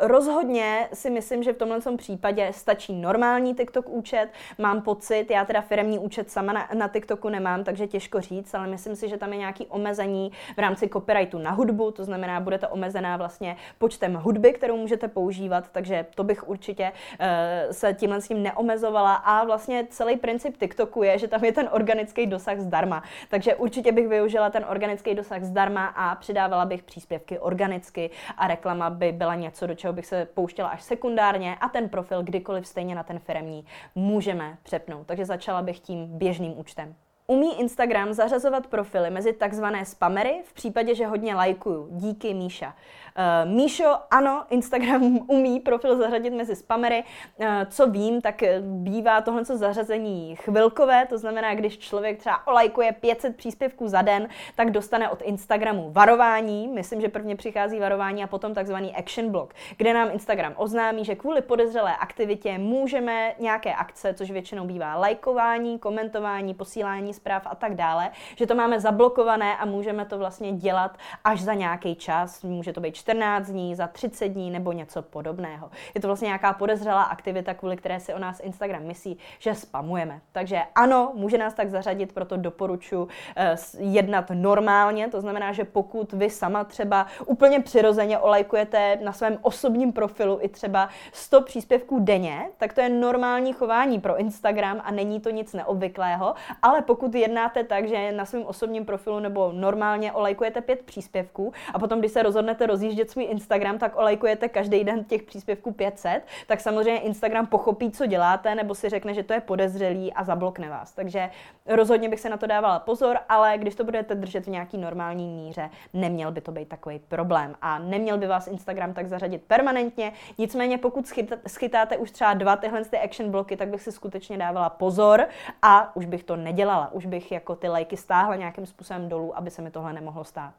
Rozhodně 0.00 0.88
si 0.92 1.10
myslím, 1.10 1.42
že 1.42 1.52
v 1.52 1.56
tomhle 1.56 1.78
případě 1.96 2.50
stačí 2.52 2.92
normální 2.92 3.54
TikTok 3.54 3.88
účet. 3.88 4.28
Mám 4.58 4.82
pocit, 4.82 5.30
já 5.30 5.44
teda 5.44 5.60
firmní 5.60 5.98
účet 5.98 6.30
sama 6.30 6.52
na, 6.52 6.68
na 6.74 6.88
TikToku 6.88 7.28
nemám, 7.28 7.64
takže 7.64 7.86
těžko 7.86 8.20
říct, 8.20 8.54
ale 8.54 8.66
myslím 8.66 8.96
si, 8.96 9.08
že 9.08 9.16
tam 9.16 9.32
je 9.32 9.38
nějaký 9.38 9.66
omezení 9.66 10.32
v 10.56 10.58
rámci 10.58 10.88
copyrightu 10.88 11.38
na 11.38 11.50
hudbu, 11.50 11.90
to 11.90 12.04
znamená, 12.04 12.40
budete 12.40 12.68
omezená 12.68 13.16
vlastně 13.16 13.56
počtem 13.78 14.14
hudby, 14.14 14.52
kterou 14.52 14.76
můžete 14.76 15.08
používat, 15.08 15.68
takže 15.72 16.06
to 16.14 16.24
bych 16.24 16.48
určitě 16.48 16.92
uh, 16.92 17.72
se 17.72 17.94
tímhle 17.94 18.20
s 18.20 18.28
tím 18.28 18.42
neomezovala. 18.42 19.14
A 19.14 19.44
vlastně 19.44 19.86
celý 19.90 20.16
princip 20.16 20.56
TikToku 20.56 21.02
je, 21.02 21.18
že 21.18 21.28
tam 21.28 21.44
je 21.44 21.52
ten 21.52 21.68
organický 21.72 22.26
dosah 22.26 22.58
zdarma. 22.58 23.02
Takže 23.28 23.54
určitě 23.54 23.92
bych 23.92 24.08
využila 24.08 24.50
ten 24.50 24.64
organický 24.68 25.14
dosah 25.14 25.42
zdarma 25.42 25.86
a 25.86 26.14
přidávala 26.14 26.64
bych 26.64 26.82
příspěvky 26.82 27.38
organicky 27.38 28.10
a 28.38 28.48
reklama 28.48 28.90
by 28.90 29.12
byla 29.12 29.34
něco, 29.34 29.66
do 29.66 29.74
čeho 29.74 29.85
čeho 29.86 29.92
bych 29.92 30.06
se 30.06 30.28
pouštěla 30.34 30.68
až 30.68 30.82
sekundárně 30.82 31.56
a 31.60 31.68
ten 31.68 31.88
profil 31.88 32.22
kdykoliv 32.22 32.66
stejně 32.66 32.94
na 32.94 33.02
ten 33.02 33.18
firmní 33.18 33.64
můžeme 33.94 34.58
přepnout. 34.62 35.06
Takže 35.06 35.24
začala 35.24 35.62
bych 35.62 35.80
tím 35.80 36.18
běžným 36.18 36.58
účtem. 36.58 36.94
Umí 37.26 37.60
Instagram 37.60 38.12
zařazovat 38.12 38.66
profily 38.66 39.10
mezi 39.10 39.32
takzvané 39.32 39.84
spamery 39.84 40.42
v 40.44 40.52
případě, 40.52 40.94
že 40.94 41.06
hodně 41.06 41.34
lajkuju. 41.34 41.88
Díky, 41.90 42.34
Míša. 42.34 42.74
Uh, 43.16 43.50
Míšo, 43.50 43.96
ano, 44.10 44.44
Instagram 44.50 45.02
umí 45.28 45.60
profil 45.60 45.96
zařadit 45.96 46.30
mezi 46.30 46.56
spamery. 46.56 47.04
Uh, 47.36 47.46
co 47.68 47.86
vím, 47.86 48.20
tak 48.20 48.42
bývá 48.60 49.20
tohle 49.20 49.44
zařazení 49.44 50.36
chvilkové, 50.36 51.06
to 51.06 51.18
znamená, 51.18 51.54
když 51.54 51.78
člověk 51.78 52.18
třeba 52.18 52.46
olajkuje 52.46 52.92
500 52.92 53.36
příspěvků 53.36 53.88
za 53.88 54.02
den, 54.02 54.28
tak 54.54 54.70
dostane 54.70 55.08
od 55.08 55.22
Instagramu 55.22 55.90
varování. 55.90 56.68
Myslím, 56.68 57.00
že 57.00 57.08
prvně 57.08 57.36
přichází 57.36 57.80
varování 57.80 58.24
a 58.24 58.26
potom 58.26 58.54
takzvaný 58.54 58.96
action 58.96 59.30
block, 59.30 59.54
kde 59.76 59.94
nám 59.94 60.08
Instagram 60.12 60.52
oznámí, 60.56 61.04
že 61.04 61.14
kvůli 61.14 61.42
podezřelé 61.42 61.96
aktivitě 61.96 62.58
můžeme 62.58 63.34
nějaké 63.38 63.74
akce, 63.74 64.14
což 64.14 64.30
většinou 64.30 64.64
bývá 64.64 64.96
lajkování, 64.96 65.78
komentování, 65.78 66.54
posílání 66.54 67.14
zpráv 67.14 67.42
a 67.46 67.54
tak 67.54 67.74
dále, 67.74 68.10
že 68.36 68.46
to 68.46 68.54
máme 68.54 68.80
zablokované 68.80 69.56
a 69.56 69.64
můžeme 69.64 70.04
to 70.04 70.18
vlastně 70.18 70.52
dělat 70.52 70.98
až 71.24 71.40
za 71.40 71.54
nějaký 71.54 71.94
čas. 71.94 72.42
Může 72.42 72.72
to 72.72 72.80
být 72.80 73.05
14 73.06 73.46
dní, 73.46 73.74
za 73.74 73.86
30 73.86 74.28
dní 74.28 74.50
nebo 74.50 74.72
něco 74.72 75.02
podobného. 75.02 75.70
Je 75.94 76.00
to 76.00 76.06
vlastně 76.06 76.26
nějaká 76.26 76.52
podezřelá 76.52 77.02
aktivita, 77.02 77.54
kvůli 77.54 77.76
které 77.76 78.00
si 78.00 78.14
o 78.14 78.18
nás 78.18 78.40
Instagram 78.40 78.82
myslí, 78.82 79.18
že 79.38 79.54
spamujeme. 79.54 80.20
Takže 80.32 80.62
ano, 80.74 81.12
může 81.14 81.38
nás 81.38 81.54
tak 81.54 81.70
zařadit, 81.70 82.12
proto 82.12 82.36
doporučuji 82.36 83.08
eh, 83.36 83.56
jednat 83.78 84.30
normálně, 84.34 85.08
to 85.08 85.20
znamená, 85.20 85.52
že 85.52 85.64
pokud 85.64 86.12
vy 86.12 86.30
sama 86.30 86.64
třeba 86.64 87.06
úplně 87.26 87.60
přirozeně 87.60 88.18
olajkujete 88.18 88.98
na 89.02 89.12
svém 89.12 89.38
osobním 89.42 89.92
profilu 89.92 90.38
i 90.42 90.48
třeba 90.48 90.88
100 91.12 91.40
příspěvků 91.40 91.98
denně, 91.98 92.48
tak 92.56 92.72
to 92.72 92.80
je 92.80 92.88
normální 92.88 93.52
chování 93.52 94.00
pro 94.00 94.16
Instagram 94.16 94.80
a 94.84 94.90
není 94.90 95.20
to 95.20 95.30
nic 95.30 95.52
neobvyklého, 95.52 96.34
ale 96.62 96.82
pokud 96.82 97.14
jednáte 97.14 97.64
tak, 97.64 97.88
že 97.88 98.12
na 98.12 98.24
svém 98.24 98.46
osobním 98.46 98.84
profilu 98.84 99.20
nebo 99.20 99.52
normálně 99.52 100.12
olajkujete 100.12 100.60
pět 100.60 100.82
příspěvků 100.82 101.52
a 101.74 101.78
potom, 101.78 101.98
když 101.98 102.12
se 102.12 102.22
rozhodnete 102.22 102.66
rozjíždět 102.66 102.95
svůj 103.04 103.24
Instagram, 103.24 103.78
tak 103.78 103.98
olajkujete 103.98 104.48
každý 104.48 104.84
den 104.84 105.04
těch 105.04 105.22
příspěvků 105.22 105.72
500, 105.72 106.22
tak 106.46 106.60
samozřejmě 106.60 107.00
Instagram 107.00 107.46
pochopí, 107.46 107.90
co 107.90 108.06
děláte, 108.06 108.54
nebo 108.54 108.74
si 108.74 108.88
řekne, 108.88 109.14
že 109.14 109.22
to 109.22 109.32
je 109.32 109.40
podezřelý 109.40 110.12
a 110.12 110.24
zablokne 110.24 110.68
vás. 110.68 110.92
Takže 110.92 111.30
rozhodně 111.66 112.08
bych 112.08 112.20
se 112.20 112.28
na 112.28 112.36
to 112.36 112.46
dávala 112.46 112.78
pozor, 112.78 113.18
ale 113.28 113.58
když 113.58 113.74
to 113.74 113.84
budete 113.84 114.14
držet 114.14 114.46
v 114.46 114.50
nějaký 114.50 114.78
normální 114.78 115.28
míře, 115.28 115.70
neměl 115.92 116.32
by 116.32 116.40
to 116.40 116.52
být 116.52 116.68
takový 116.68 116.98
problém. 116.98 117.54
A 117.62 117.78
neměl 117.78 118.18
by 118.18 118.26
vás 118.26 118.46
Instagram 118.46 118.94
tak 118.94 119.06
zařadit 119.06 119.42
permanentně. 119.42 120.12
Nicméně, 120.38 120.78
pokud 120.78 121.12
schytáte 121.46 121.96
už 121.96 122.10
třeba 122.10 122.34
dva 122.34 122.56
tyhle 122.56 122.84
ty 122.84 122.98
action 122.98 123.30
bloky, 123.30 123.56
tak 123.56 123.68
bych 123.68 123.82
si 123.82 123.92
skutečně 123.92 124.38
dávala 124.38 124.70
pozor 124.70 125.26
a 125.62 125.96
už 125.96 126.06
bych 126.06 126.24
to 126.24 126.36
nedělala. 126.36 126.92
Už 126.92 127.06
bych 127.06 127.32
jako 127.32 127.56
ty 127.56 127.68
lajky 127.68 127.96
stáhla 127.96 128.36
nějakým 128.36 128.66
způsobem 128.66 129.08
dolů, 129.08 129.36
aby 129.38 129.50
se 129.50 129.62
mi 129.62 129.70
tohle 129.70 129.92
nemohlo 129.92 130.24
stát. 130.24 130.54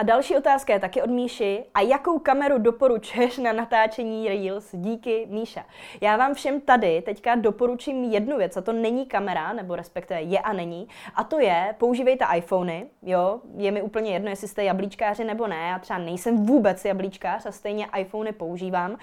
A 0.00 0.02
další 0.02 0.36
otázka 0.36 0.72
je 0.72 0.80
taky 0.80 1.02
od 1.02 1.10
Míši. 1.10 1.64
A 1.74 1.80
jakou 1.80 2.18
kameru 2.18 2.58
doporučuješ 2.58 3.38
na 3.38 3.52
natáčení 3.52 4.28
Reels? 4.28 4.68
Díky, 4.72 5.26
Míša. 5.30 5.64
Já 6.00 6.16
vám 6.16 6.34
všem 6.34 6.60
tady 6.60 7.02
teďka 7.02 7.34
doporučím 7.34 8.04
jednu 8.04 8.36
věc, 8.36 8.56
a 8.56 8.60
to 8.60 8.72
není 8.72 9.06
kamera, 9.06 9.52
nebo 9.52 9.76
respektive 9.76 10.22
je 10.22 10.38
a 10.38 10.52
není, 10.52 10.88
a 11.14 11.24
to 11.24 11.40
je, 11.40 11.74
používejte 11.78 12.24
iPhony, 12.36 12.86
jo, 13.02 13.40
je 13.56 13.70
mi 13.70 13.82
úplně 13.82 14.12
jedno, 14.12 14.30
jestli 14.30 14.48
jste 14.48 14.64
jablíčkáři 14.64 15.24
nebo 15.24 15.46
ne, 15.46 15.68
já 15.68 15.78
třeba 15.78 15.98
nejsem 15.98 16.46
vůbec 16.46 16.84
jablíčkář 16.84 17.46
a 17.46 17.52
stejně 17.52 17.86
iPhony 17.98 18.32
používám, 18.32 18.90
uh, 18.90 18.96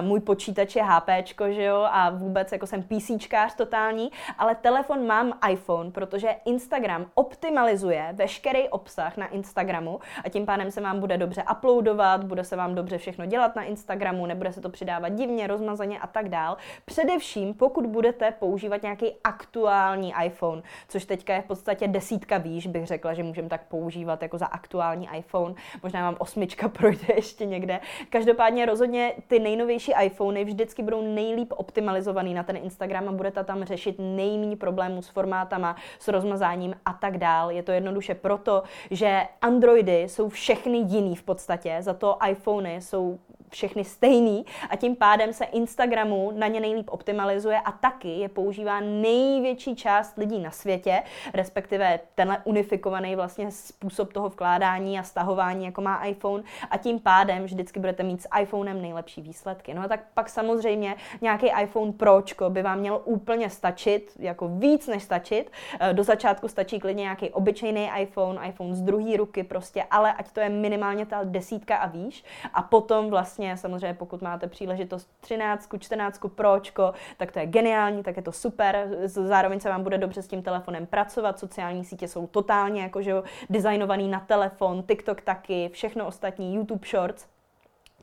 můj 0.00 0.20
počítač 0.20 0.76
je 0.76 0.82
HP, 0.82 1.08
že 1.50 1.62
jo, 1.62 1.86
a 1.90 2.10
vůbec 2.10 2.52
jako 2.52 2.66
jsem 2.66 2.82
PCčkář 2.82 3.54
totální, 3.54 4.10
ale 4.38 4.54
telefon 4.54 5.06
mám 5.06 5.32
iPhone, 5.50 5.90
protože 5.90 6.34
Instagram 6.44 7.06
optimalizuje 7.14 8.08
veškerý 8.12 8.68
obsah 8.68 9.16
na 9.16 9.26
Instagramu 9.26 10.00
a 10.24 10.28
tím 10.28 10.43
tím 10.44 10.46
pádem 10.46 10.70
se 10.70 10.80
vám 10.80 11.00
bude 11.00 11.18
dobře 11.18 11.44
uploadovat, 11.52 12.24
bude 12.24 12.44
se 12.44 12.56
vám 12.56 12.74
dobře 12.74 12.98
všechno 12.98 13.26
dělat 13.26 13.56
na 13.56 13.62
Instagramu, 13.62 14.26
nebude 14.26 14.52
se 14.52 14.60
to 14.60 14.68
přidávat 14.68 15.08
divně, 15.08 15.46
rozmazaně 15.46 15.98
a 15.98 16.06
tak 16.06 16.28
dál. 16.28 16.56
Především, 16.84 17.54
pokud 17.54 17.86
budete 17.86 18.30
používat 18.30 18.82
nějaký 18.82 19.12
aktuální 19.24 20.14
iPhone, 20.24 20.62
což 20.88 21.04
teďka 21.04 21.34
je 21.34 21.42
v 21.42 21.44
podstatě 21.44 21.88
desítka 21.88 22.38
výš, 22.38 22.66
bych 22.66 22.86
řekla, 22.86 23.14
že 23.14 23.22
můžeme 23.22 23.48
tak 23.48 23.68
používat 23.68 24.22
jako 24.22 24.38
za 24.38 24.46
aktuální 24.46 25.08
iPhone. 25.16 25.54
Možná 25.82 26.02
vám 26.02 26.16
osmička 26.18 26.68
projde 26.78 27.14
ještě 27.16 27.46
někde. 27.46 27.80
Každopádně 28.10 28.66
rozhodně 28.66 29.12
ty 29.26 29.38
nejnovější 29.38 29.92
iPhony 30.02 30.44
vždycky 30.44 30.82
budou 30.82 31.14
nejlíp 31.14 31.52
optimalizovaný 31.56 32.34
na 32.34 32.42
ten 32.42 32.56
Instagram 32.56 33.08
a 33.08 33.12
budete 33.12 33.44
tam 33.44 33.64
řešit 33.64 33.96
nejméně 33.98 34.56
problémů 34.56 35.02
s 35.02 35.08
formátama, 35.08 35.76
s 35.98 36.08
rozmazáním 36.08 36.74
a 36.84 36.92
tak 36.92 37.18
dál. 37.18 37.50
Je 37.50 37.62
to 37.62 37.72
jednoduše 37.72 38.14
proto, 38.14 38.62
že 38.90 39.22
Androidy 39.42 40.02
jsou 40.02 40.28
všechny 40.34 40.78
jiný 40.78 41.16
v 41.16 41.22
podstatě, 41.22 41.76
za 41.80 41.94
to 41.94 42.18
iPhony 42.28 42.74
jsou 42.82 43.18
všechny 43.54 43.84
stejný 43.84 44.44
a 44.70 44.76
tím 44.76 44.96
pádem 44.96 45.32
se 45.32 45.44
Instagramu 45.44 46.32
na 46.34 46.46
ně 46.46 46.60
nejlíp 46.60 46.90
optimalizuje 46.90 47.60
a 47.60 47.72
taky 47.72 48.08
je 48.08 48.28
používá 48.28 48.80
největší 48.80 49.76
část 49.76 50.18
lidí 50.18 50.38
na 50.38 50.50
světě, 50.50 51.02
respektive 51.34 52.00
tenhle 52.14 52.38
unifikovaný 52.44 53.16
vlastně 53.16 53.50
způsob 53.50 54.12
toho 54.12 54.28
vkládání 54.28 54.98
a 54.98 55.02
stahování, 55.02 55.64
jako 55.64 55.80
má 55.80 56.04
iPhone 56.04 56.42
a 56.70 56.78
tím 56.78 57.00
pádem 57.00 57.44
vždycky 57.44 57.80
budete 57.80 58.02
mít 58.02 58.22
s 58.22 58.28
iPhonem 58.40 58.82
nejlepší 58.82 59.22
výsledky. 59.22 59.74
No 59.74 59.82
a 59.82 59.88
tak 59.88 60.00
pak 60.14 60.28
samozřejmě 60.28 60.96
nějaký 61.20 61.46
iPhone 61.62 61.92
Pročko 61.92 62.50
by 62.50 62.62
vám 62.62 62.78
měl 62.78 63.00
úplně 63.04 63.50
stačit, 63.50 64.12
jako 64.18 64.48
víc 64.48 64.86
než 64.86 65.02
stačit. 65.02 65.50
Eh, 65.80 65.92
do 65.92 66.04
začátku 66.04 66.48
stačí 66.48 66.80
klidně 66.80 67.02
nějaký 67.02 67.30
obyčejný 67.30 67.90
iPhone, 67.98 68.48
iPhone 68.48 68.74
z 68.74 68.82
druhé 68.82 69.16
ruky 69.16 69.42
prostě, 69.42 69.84
ale 69.90 70.12
ať 70.12 70.32
to 70.32 70.40
je 70.40 70.48
minimálně 70.48 71.06
ta 71.06 71.20
desítka 71.24 71.76
a 71.76 71.86
výš 71.86 72.24
a 72.54 72.62
potom 72.62 73.10
vlastně 73.10 73.43
vlastně 73.48 73.68
samozřejmě 73.68 73.94
pokud 73.94 74.22
máte 74.22 74.46
příležitost 74.46 75.10
13, 75.20 75.68
14 75.78 76.20
Pročko, 76.34 76.92
tak 77.16 77.32
to 77.32 77.38
je 77.38 77.46
geniální, 77.46 78.02
tak 78.02 78.16
je 78.16 78.22
to 78.22 78.32
super. 78.32 78.88
Zároveň 79.04 79.60
se 79.60 79.68
vám 79.68 79.82
bude 79.82 79.98
dobře 79.98 80.22
s 80.22 80.28
tím 80.28 80.42
telefonem 80.42 80.86
pracovat. 80.86 81.38
Sociální 81.38 81.84
sítě 81.84 82.08
jsou 82.08 82.26
totálně 82.26 82.82
jakože 82.82 83.14
designovaný 83.50 84.08
na 84.08 84.20
telefon, 84.20 84.82
TikTok 84.82 85.20
taky, 85.20 85.70
všechno 85.72 86.06
ostatní, 86.06 86.54
YouTube 86.54 86.86
Shorts. 86.88 87.33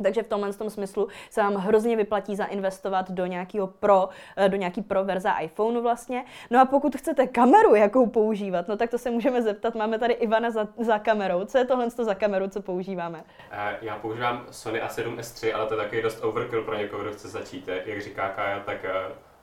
Takže 0.03 0.23
v 0.23 0.27
tomhle 0.27 0.53
tom 0.53 0.69
smyslu 0.69 1.07
se 1.29 1.41
vám 1.41 1.55
hrozně 1.55 1.95
vyplatí 1.97 2.35
zainvestovat 2.35 3.11
do 3.11 3.25
nějakého 3.25 3.67
pro, 3.67 4.09
eh, 4.37 4.49
do 4.49 4.57
nějaký 4.57 4.81
pro 4.81 5.03
verze 5.03 5.29
iPhoneu 5.41 5.81
vlastně. 5.81 6.25
No 6.49 6.61
a 6.61 6.65
pokud 6.65 6.95
chcete 6.95 7.27
kameru, 7.27 7.75
jakou 7.75 8.07
používat, 8.07 8.67
no 8.67 8.77
tak 8.77 8.89
to 8.89 8.97
se 8.97 9.11
můžeme 9.11 9.41
zeptat. 9.41 9.75
Máme 9.75 9.99
tady 9.99 10.13
Ivana 10.13 10.51
za, 10.51 10.67
za 10.77 10.99
kamerou. 10.99 11.45
Co 11.45 11.57
je 11.57 11.65
tohle 11.65 11.89
za 11.89 12.15
kameru, 12.15 12.47
co 12.49 12.61
používáme? 12.61 13.23
Eh, 13.51 13.77
já 13.81 13.95
používám 13.95 14.45
Sony 14.51 14.81
A7S3, 14.81 15.55
ale 15.55 15.67
to 15.67 15.73
je 15.73 15.77
taky 15.77 16.01
dost 16.01 16.23
overkill 16.23 16.63
pro 16.63 16.77
někoho, 16.77 17.03
kdo 17.03 17.11
chce 17.11 17.27
začít. 17.27 17.69
Jak 17.85 18.01
říká 18.01 18.29
Kája, 18.29 18.59
tak 18.59 18.85
eh, 18.85 18.91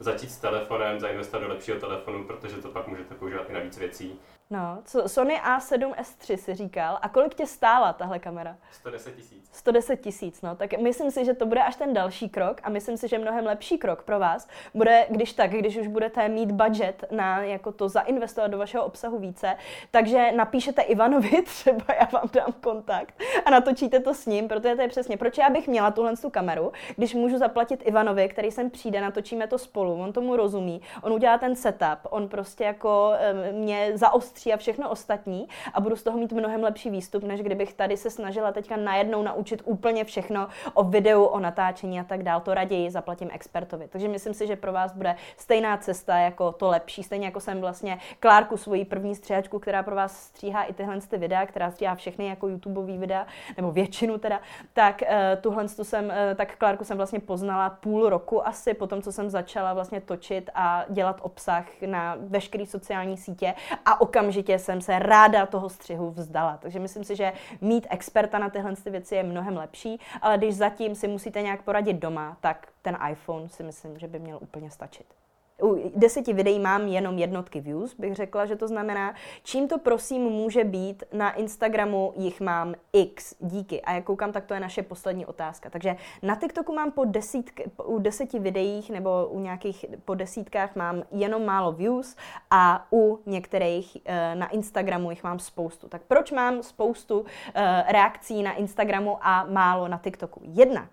začít 0.01 0.31
s 0.31 0.39
telefonem, 0.39 1.01
zainvestovat 1.01 1.49
do 1.49 1.55
lepšího 1.55 1.79
telefonu, 1.79 2.25
protože 2.25 2.57
to 2.57 2.69
pak 2.69 2.89
můžete 2.89 3.15
používat 3.15 3.51
i 3.51 3.53
na 3.53 3.61
víc 3.61 3.79
věcí. 3.79 4.21
No, 4.51 4.79
co, 4.85 5.09
Sony 5.09 5.41
A7S3 5.41 6.37
si 6.37 6.55
říkal. 6.55 6.99
A 7.03 7.09
kolik 7.09 7.35
tě 7.35 7.47
stála 7.47 7.93
tahle 7.93 8.19
kamera? 8.19 8.57
110 8.71 9.17
tisíc. 9.17 9.49
110 9.53 9.97
tisíc, 9.97 10.43
no. 10.43 10.57
Tak 10.57 10.79
myslím 10.79 11.11
si, 11.11 11.25
že 11.25 11.35
to 11.35 11.47
bude 11.47 11.63
až 11.63 11.77
ten 11.77 11.95
další 11.95 12.29
krok 12.29 12.61
a 12.63 12.71
myslím 12.71 12.97
si, 12.97 13.09
že 13.09 13.19
mnohem 13.19 13.47
lepší 13.47 13.79
krok 13.79 14.03
pro 14.03 14.19
vás 14.19 14.49
bude, 14.75 15.07
když 15.11 15.33
tak, 15.33 15.51
když 15.51 15.77
už 15.77 15.87
budete 15.87 16.29
mít 16.29 16.53
budget 16.53 17.05
na 17.11 17.43
jako 17.43 17.73
to 17.73 17.89
zainvestovat 17.89 18.51
do 18.51 18.59
vašeho 18.59 18.85
obsahu 18.85 19.19
více, 19.19 19.57
takže 19.91 20.33
napíšete 20.33 20.83
Ivanovi, 20.83 21.43
třeba 21.47 21.95
já 22.01 22.09
vám 22.13 22.29
dám 22.33 22.53
kontakt 22.61 23.23
a 23.45 23.51
natočíte 23.51 24.01
to 24.01 24.15
s 24.15 24.27
ním, 24.27 24.49
protože 24.49 24.75
to 24.77 24.83
je 24.83 24.89
přesně, 24.89 25.17
proč 25.17 25.39
já 25.39 25.51
bych 25.51 25.69
měla 25.69 25.91
tuhle 25.91 26.17
tu 26.17 26.31
kameru, 26.31 26.73
když 26.97 27.15
můžu 27.15 27.39
zaplatit 27.39 27.83
Ivanovi, 27.87 28.29
který 28.29 28.51
sem 28.51 28.71
přijde, 28.71 29.01
natočíme 29.01 29.47
to 29.47 29.59
spolu, 29.59 30.01
on 30.01 30.13
tomu 30.13 30.37
rozumí, 30.37 30.81
on 31.03 31.13
udělá 31.13 31.39
ten 31.39 31.57
setup, 31.57 31.99
on 32.11 32.29
prostě 32.29 32.65
jako 32.65 33.13
mě 33.53 33.93
zaostří 33.95 34.38
ostří 34.39 34.53
a 34.53 34.57
všechno 34.57 34.91
ostatní 34.91 35.49
a 35.75 35.81
budu 35.81 35.97
z 35.97 36.03
toho 36.03 36.19
mít 36.19 36.33
mnohem 36.33 36.63
lepší 36.63 36.91
výstup, 36.91 37.23
než 37.23 37.41
kdybych 37.41 37.75
tady 37.75 37.97
se 37.97 38.11
snažila 38.11 38.53
teďka 38.53 38.77
najednou 38.77 39.23
naučit 39.23 39.63
úplně 39.65 40.05
všechno 40.05 40.49
o 40.75 40.85
videu, 40.85 41.25
o 41.25 41.41
natáčení 41.41 42.01
a 42.01 42.05
tak 42.05 42.23
dál. 42.23 42.41
To 42.41 42.55
raději 42.55 42.91
zaplatím 42.91 43.31
expertovi. 43.33 43.89
Takže 43.89 44.09
myslím 44.09 44.35
si, 44.35 44.47
že 44.47 44.57
pro 44.57 44.73
vás 44.73 44.93
bude 44.93 45.17
stejná 45.37 45.77
cesta 45.77 46.19
jako 46.19 46.53
to 46.53 46.69
lepší. 46.69 47.03
Stejně 47.03 47.27
jako 47.27 47.41
jsem 47.41 47.61
vlastně 47.61 47.99
Klárku, 48.21 48.57
svoji 48.57 48.85
první 48.85 49.15
stříhačku, 49.15 49.59
která 49.59 49.83
pro 49.83 49.97
vás 49.97 50.23
stříhá 50.23 50.63
i 50.63 50.73
tyhle 50.73 51.01
ty 51.01 51.19
videa, 51.19 51.47
která 51.47 51.71
stříhá 51.71 51.95
všechny 51.95 52.27
jako 52.27 52.49
YouTubeový 52.49 52.99
videa, 52.99 53.27
nebo 53.57 53.73
většinu 53.73 54.19
teda, 54.19 54.41
tak 54.73 55.03
uh, 55.03 55.41
tuhle 55.41 55.69
tu 55.69 55.85
jsem, 55.85 56.05
uh, 56.05 56.13
tak 56.37 56.57
Klárku 56.57 56.85
jsem 56.85 56.97
vlastně 56.97 57.21
poznala 57.21 57.71
půl 57.71 58.09
roku 58.09 58.47
asi, 58.47 58.75
potom 58.75 59.03
co 59.03 59.13
jsem 59.13 59.31
začala 59.31 59.75
vlastně 59.75 60.01
točit 60.01 60.51
a 60.55 60.85
dělat 60.89 61.21
obsah 61.23 61.65
na 61.87 62.17
veškeré 62.21 62.67
sociální 62.67 63.17
sítě 63.17 63.55
a 63.85 64.01
okamžitě 64.01 64.28
okamžitě 64.29 64.59
jsem 64.59 64.81
se 64.81 64.99
ráda 64.99 65.47
toho 65.47 65.69
střihu 65.69 66.11
vzdala. 66.11 66.57
Takže 66.57 66.79
myslím 66.79 67.05
si, 67.05 67.17
že 67.17 67.33
mít 67.61 67.87
experta 67.91 68.39
na 68.39 68.51
tyhle 68.51 68.75
věci 68.91 69.15
je 69.15 69.23
mnohem 69.23 69.57
lepší, 69.57 70.01
ale 70.23 70.39
když 70.39 70.57
zatím 70.57 70.95
si 70.95 71.09
musíte 71.09 71.43
nějak 71.43 71.63
poradit 71.63 71.97
doma, 71.97 72.37
tak 72.41 72.69
ten 72.83 72.99
iPhone 73.11 73.49
si 73.49 73.63
myslím, 73.63 73.99
že 73.99 74.09
by 74.09 74.19
měl 74.19 74.39
úplně 74.41 74.71
stačit 74.71 75.18
u 75.63 75.91
deseti 75.95 76.33
videí 76.33 76.59
mám 76.59 76.87
jenom 76.87 77.19
jednotky 77.19 77.61
views, 77.61 77.95
bych 77.95 78.15
řekla, 78.15 78.47
že 78.47 78.57
to 78.57 78.69
znamená, 78.69 79.15
čím 79.43 79.69
to 79.69 79.79
prosím 79.79 80.23
může 80.23 80.65
být, 80.65 81.05
na 81.13 81.33
Instagramu 81.33 82.13
jich 82.17 82.41
mám 82.41 82.75
x, 82.93 83.35
díky. 83.41 83.83
A 83.83 83.93
jak 83.93 84.05
koukám, 84.05 84.33
tak 84.33 84.45
to 84.45 84.55
je 84.55 84.61
naše 84.61 84.83
poslední 84.83 85.27
otázka. 85.27 85.71
Takže 85.71 85.97
na 86.23 86.35
TikToku 86.35 86.75
mám 86.75 86.91
po 86.91 87.05
desítk, 87.05 87.61
u 87.85 87.99
deseti 87.99 88.39
videích 88.39 88.91
nebo 88.91 89.27
u 89.27 89.41
nějakých 89.41 89.85
po 90.05 90.15
desítkách 90.15 90.77
mám 90.77 91.03
jenom 91.11 91.45
málo 91.45 91.73
views 91.73 92.17
a 92.51 92.87
u 92.93 93.21
některých 93.27 93.99
eh, 94.05 94.35
na 94.35 94.49
Instagramu 94.49 95.11
jich 95.11 95.25
mám 95.25 95.39
spoustu. 95.39 95.89
Tak 95.89 96.03
proč 96.09 96.33
mám 96.33 96.63
spoustu 96.63 97.25
eh, 97.55 97.85
reakcí 97.89 98.43
na 98.43 98.53
Instagramu 98.53 99.19
a 99.21 99.45
málo 99.45 99.89
na 99.89 99.99
TikToku? 99.99 100.41
Jednak 100.45 100.89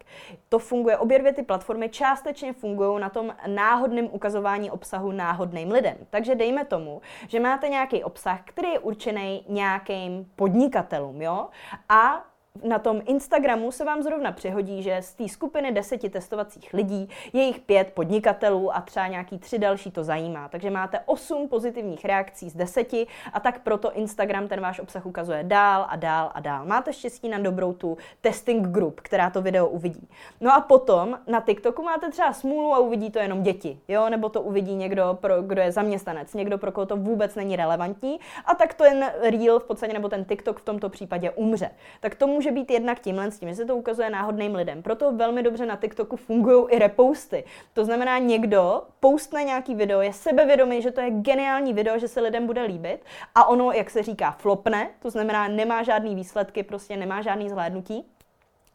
to 0.49 0.59
funguje, 0.59 0.97
obě 0.97 1.19
dvě 1.19 1.33
ty 1.33 1.43
platformy 1.43 1.89
částečně 1.89 2.53
fungují 2.53 3.01
na 3.01 3.09
tom 3.09 3.35
náhodném 3.47 4.09
ukazování 4.11 4.54
posílání 4.55 4.71
obsahu 4.71 5.11
náhodným 5.11 5.71
lidem. 5.71 5.97
Takže 6.09 6.35
dejme 6.35 6.65
tomu, 6.65 7.01
že 7.27 7.39
máte 7.39 7.69
nějaký 7.69 8.03
obsah, 8.03 8.39
který 8.45 8.69
je 8.69 8.79
určený 8.79 9.45
nějakým 9.49 10.25
podnikatelům, 10.35 11.21
jo? 11.21 11.47
A 11.89 12.25
na 12.63 12.79
tom 12.79 13.01
Instagramu 13.05 13.71
se 13.71 13.85
vám 13.85 14.03
zrovna 14.03 14.31
přihodí, 14.31 14.83
že 14.83 15.01
z 15.01 15.13
té 15.13 15.27
skupiny 15.27 15.71
deseti 15.71 16.09
testovacích 16.09 16.73
lidí 16.73 17.09
je 17.33 17.43
jich 17.43 17.59
pět 17.59 17.91
podnikatelů 17.93 18.75
a 18.75 18.81
třeba 18.81 19.07
nějaký 19.07 19.37
tři 19.37 19.59
další 19.59 19.91
to 19.91 20.03
zajímá. 20.03 20.49
Takže 20.49 20.69
máte 20.69 20.99
osm 21.05 21.47
pozitivních 21.47 22.05
reakcí 22.05 22.49
z 22.49 22.55
deseti 22.55 23.07
a 23.33 23.39
tak 23.39 23.59
proto 23.59 23.91
Instagram 23.91 24.47
ten 24.47 24.61
váš 24.61 24.79
obsah 24.79 25.05
ukazuje 25.05 25.43
dál 25.43 25.85
a 25.89 25.95
dál 25.95 26.31
a 26.33 26.39
dál. 26.39 26.65
Máte 26.65 26.93
štěstí 26.93 27.29
na 27.29 27.37
dobrou 27.37 27.73
tu 27.73 27.97
testing 28.21 28.67
group, 28.67 29.01
která 29.01 29.29
to 29.29 29.41
video 29.41 29.67
uvidí. 29.67 30.07
No 30.41 30.53
a 30.53 30.61
potom 30.61 31.19
na 31.27 31.41
TikToku 31.41 31.83
máte 31.83 32.11
třeba 32.11 32.33
smůlu 32.33 32.73
a 32.73 32.79
uvidí 32.79 33.11
to 33.11 33.19
jenom 33.19 33.43
děti, 33.43 33.79
jo, 33.87 34.09
nebo 34.09 34.29
to 34.29 34.41
uvidí 34.41 34.75
někdo, 34.75 35.17
pro, 35.21 35.41
kdo 35.41 35.61
je 35.61 35.71
zaměstnanec, 35.71 36.33
někdo, 36.33 36.57
pro 36.57 36.71
koho 36.71 36.85
to 36.85 36.97
vůbec 36.97 37.35
není 37.35 37.55
relevantní 37.55 38.19
a 38.45 38.55
tak 38.55 38.73
to 38.73 38.83
ten 38.83 39.11
reel 39.21 39.59
v 39.59 39.63
podstatě 39.63 39.93
nebo 39.93 40.09
ten 40.09 40.25
TikTok 40.25 40.59
v 40.59 40.65
tomto 40.65 40.89
případě 40.89 41.31
umře. 41.31 41.69
Tak 41.99 42.15
to 42.15 42.27
může 42.27 42.44
může 42.45 42.55
být 42.55 42.71
jednak 42.71 42.99
tímhle 42.99 43.31
s 43.31 43.39
tím, 43.39 43.49
že 43.49 43.55
se 43.55 43.65
to 43.65 43.75
ukazuje 43.75 44.09
náhodným 44.09 44.55
lidem. 44.55 44.81
Proto 44.83 45.11
velmi 45.11 45.43
dobře 45.43 45.65
na 45.65 45.75
TikToku 45.75 46.15
fungují 46.15 46.65
i 46.69 46.79
reposty. 46.79 47.43
To 47.73 47.85
znamená, 47.85 48.17
někdo 48.17 48.83
postne 48.99 49.43
nějaký 49.43 49.75
video, 49.75 50.01
je 50.01 50.13
sebevědomý, 50.13 50.81
že 50.81 50.91
to 50.91 51.01
je 51.01 51.11
geniální 51.11 51.73
video, 51.73 51.99
že 51.99 52.07
se 52.07 52.21
lidem 52.21 52.45
bude 52.45 52.61
líbit 52.61 53.05
a 53.35 53.47
ono, 53.47 53.71
jak 53.71 53.89
se 53.89 54.03
říká, 54.03 54.31
flopne, 54.31 54.89
to 54.99 55.09
znamená, 55.09 55.47
nemá 55.47 55.83
žádný 55.83 56.15
výsledky, 56.15 56.63
prostě 56.63 56.97
nemá 56.97 57.21
žádný 57.21 57.49
zhlédnutí 57.49 58.05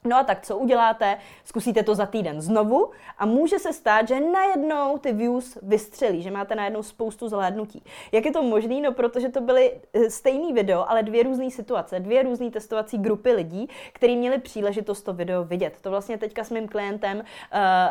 No 0.04 0.16
a 0.16 0.24
tak 0.24 0.40
co 0.40 0.58
uděláte? 0.58 1.18
Zkusíte 1.44 1.82
to 1.82 1.94
za 1.94 2.06
týden 2.06 2.40
znovu 2.40 2.90
a 3.18 3.26
může 3.26 3.58
se 3.58 3.72
stát, 3.72 4.08
že 4.08 4.20
najednou 4.20 4.98
ty 4.98 5.12
views 5.12 5.58
vystřelí, 5.62 6.22
že 6.22 6.30
máte 6.30 6.54
najednou 6.54 6.82
spoustu 6.82 7.28
zhlédnutí. 7.28 7.82
Jak 8.12 8.24
je 8.24 8.32
to 8.32 8.42
možné? 8.42 8.80
No 8.80 8.92
protože 8.92 9.28
to 9.28 9.40
byly 9.40 9.72
eh, 9.92 10.10
stejný 10.10 10.52
video, 10.52 10.90
ale 10.90 11.02
dvě 11.02 11.22
různé 11.22 11.50
situace, 11.50 12.00
dvě 12.00 12.22
různé 12.22 12.50
testovací 12.50 12.98
grupy 12.98 13.32
lidí, 13.32 13.68
kteří 13.92 14.16
měli 14.16 14.38
příležitost 14.38 15.02
to 15.02 15.12
video 15.12 15.44
vidět. 15.44 15.76
To 15.80 15.90
vlastně 15.90 16.18
teďka 16.18 16.44
s 16.44 16.50
mým 16.50 16.68
klientem 16.68 17.18
uh, 17.18 17.22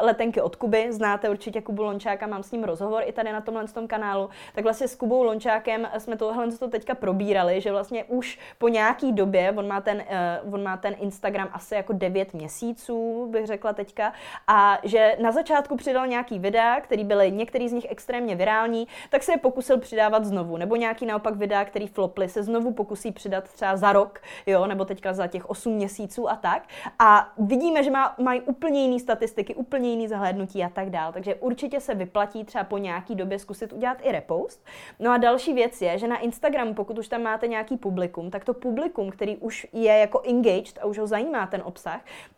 Letenky 0.05 0.41
od 0.41 0.55
Kuby, 0.55 0.87
znáte 0.93 1.29
určitě 1.29 1.61
Kubu 1.61 1.83
Lončáka, 1.83 2.27
mám 2.27 2.43
s 2.43 2.51
ním 2.51 2.63
rozhovor 2.63 3.03
i 3.05 3.11
tady 3.11 3.31
na 3.31 3.41
tomhle 3.41 3.67
tom 3.67 3.87
kanálu, 3.87 4.29
tak 4.55 4.63
vlastně 4.63 4.87
s 4.87 4.95
Kubou 4.95 5.23
Lončákem 5.23 5.87
jsme 5.97 6.17
tohle 6.17 6.51
to 6.51 6.67
teďka 6.67 6.95
probírali, 6.95 7.61
že 7.61 7.71
vlastně 7.71 8.03
už 8.03 8.39
po 8.57 8.67
nějaký 8.67 9.11
době, 9.11 9.53
on 9.57 9.67
má 9.67 9.81
ten, 9.81 10.03
uh, 10.43 10.53
on 10.53 10.63
má 10.63 10.77
ten 10.77 10.95
Instagram 10.99 11.49
asi 11.53 11.75
jako 11.75 11.98
9 11.99 12.33
měsíců, 12.33 13.27
bych 13.31 13.47
řekla 13.47 13.73
teďka, 13.73 14.13
a 14.47 14.79
že 14.83 15.15
na 15.21 15.31
začátku 15.31 15.77
přidal 15.77 16.07
nějaký 16.07 16.39
videa, 16.39 16.81
který 16.81 17.03
byly 17.03 17.31
některý 17.31 17.69
z 17.69 17.73
nich 17.73 17.85
extrémně 17.89 18.35
virální, 18.35 18.87
tak 19.09 19.23
se 19.23 19.31
je 19.31 19.37
pokusil 19.37 19.79
přidávat 19.79 20.25
znovu, 20.25 20.57
nebo 20.57 20.75
nějaký 20.75 21.05
naopak 21.05 21.35
videa, 21.35 21.65
který 21.65 21.87
floply, 21.87 22.29
se 22.29 22.43
znovu 22.43 22.73
pokusí 22.73 23.11
přidat 23.11 23.43
třeba 23.43 23.77
za 23.77 23.93
rok, 23.93 24.19
jo, 24.45 24.67
nebo 24.67 24.85
teďka 24.85 25.13
za 25.13 25.27
těch 25.27 25.49
8 25.49 25.73
měsíců 25.73 26.29
a 26.29 26.35
tak. 26.35 26.63
A 26.99 27.33
vidíme, 27.37 27.83
že 27.83 27.91
má, 27.91 28.15
mají 28.17 28.41
úplně 28.41 28.81
jiné 28.81 28.99
statistiky, 28.99 29.55
úplně 29.55 29.89
jiný 29.89 30.07
zahlédnutí 30.07 30.63
a 30.63 30.69
tak 30.69 30.89
dál. 30.89 31.13
Takže 31.13 31.35
určitě 31.35 31.79
se 31.79 31.95
vyplatí 31.95 32.43
třeba 32.43 32.63
po 32.63 32.77
nějaký 32.77 33.15
době 33.15 33.39
zkusit 33.39 33.73
udělat 33.73 33.97
i 34.01 34.11
repost. 34.11 34.65
No 34.99 35.11
a 35.11 35.17
další 35.17 35.53
věc 35.53 35.81
je, 35.81 35.97
že 35.97 36.07
na 36.07 36.17
Instagramu, 36.17 36.73
pokud 36.73 36.97
už 36.97 37.07
tam 37.07 37.21
máte 37.21 37.47
nějaký 37.47 37.77
publikum, 37.77 38.31
tak 38.31 38.45
to 38.45 38.53
publikum, 38.53 39.11
který 39.11 39.37
už 39.37 39.67
je 39.73 39.93
jako 39.97 40.21
engaged 40.29 40.79
a 40.81 40.85
už 40.85 40.97
ho 40.97 41.07
zajímá 41.07 41.47
ten 41.47 41.61
obsah, 41.65 41.88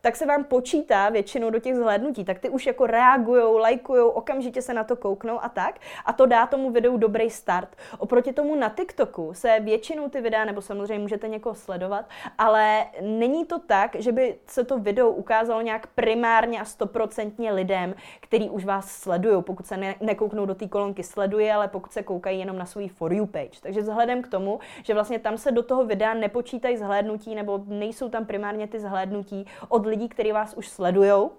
tak 0.02 0.16
se 0.16 0.26
vám 0.26 0.44
počítá 0.44 1.10
většinou 1.10 1.50
do 1.50 1.60
těch 1.60 1.76
zhlédnutí. 1.76 2.26
Tak 2.26 2.40
ty 2.40 2.50
už 2.50 2.66
jako 2.66 2.88
reagujou, 2.88 3.58
lajkujou, 3.58 4.10
okamžitě 4.10 4.62
se 4.62 4.74
na 4.74 4.84
to 4.84 4.96
kouknou 4.96 5.44
a 5.44 5.50
tak. 5.50 5.80
A 6.06 6.14
to 6.14 6.26
dá 6.26 6.46
tomu 6.46 6.72
videu 6.72 6.98
dobrý 6.98 7.30
start. 7.30 7.70
Oproti 7.98 8.34
tomu 8.34 8.56
na 8.56 8.70
TikToku 8.70 9.34
se 9.34 9.60
většinou 9.60 10.10
ty 10.10 10.22
videa, 10.22 10.46
nebo 10.46 10.62
samozřejmě 10.62 11.00
můžete 11.00 11.28
někoho 11.28 11.56
sledovat, 11.56 12.06
ale 12.38 12.86
není 13.02 13.46
to 13.46 13.60
tak, 13.60 13.96
že 13.96 14.12
by 14.12 14.36
se 14.48 14.64
to 14.64 14.80
video 14.80 15.10
ukázalo 15.10 15.62
nějak 15.62 15.88
primárně 15.88 16.62
a 16.62 16.66
stoprocentně 16.66 17.52
lidem, 17.52 17.96
který 18.20 18.50
už 18.50 18.66
vás 18.66 18.92
sledují, 18.92 19.44
pokud 19.44 19.68
se 19.68 19.78
ne, 19.78 19.96
nekouknou 20.02 20.46
do 20.46 20.56
té 20.56 20.68
kolonky 20.68 21.04
sleduje, 21.04 21.54
ale 21.54 21.68
pokud 21.68 21.92
se 21.92 22.04
koukají 22.04 22.40
jenom 22.40 22.58
na 22.58 22.66
svůj 22.66 22.88
For 22.88 23.14
You 23.14 23.26
page. 23.26 23.62
Takže 23.62 23.82
vzhledem 23.82 24.22
k 24.22 24.28
tomu, 24.28 24.60
že 24.84 24.94
vlastně 24.94 25.20
tam 25.20 25.38
se 25.38 25.52
do 25.52 25.64
toho 25.64 25.86
videa 25.86 26.14
nepočítají 26.14 26.78
zhlédnutí 26.78 27.36
nebo 27.36 27.64
nejsou 27.68 28.10
tam 28.10 28.26
primárně 28.26 28.68
ty 28.68 28.80
zhlédnutí 28.80 29.40
od 29.69 29.86
lidí, 29.86 30.10
kteří 30.10 30.32
vás 30.32 30.54
už 30.54 30.67
sledují, 30.67 31.30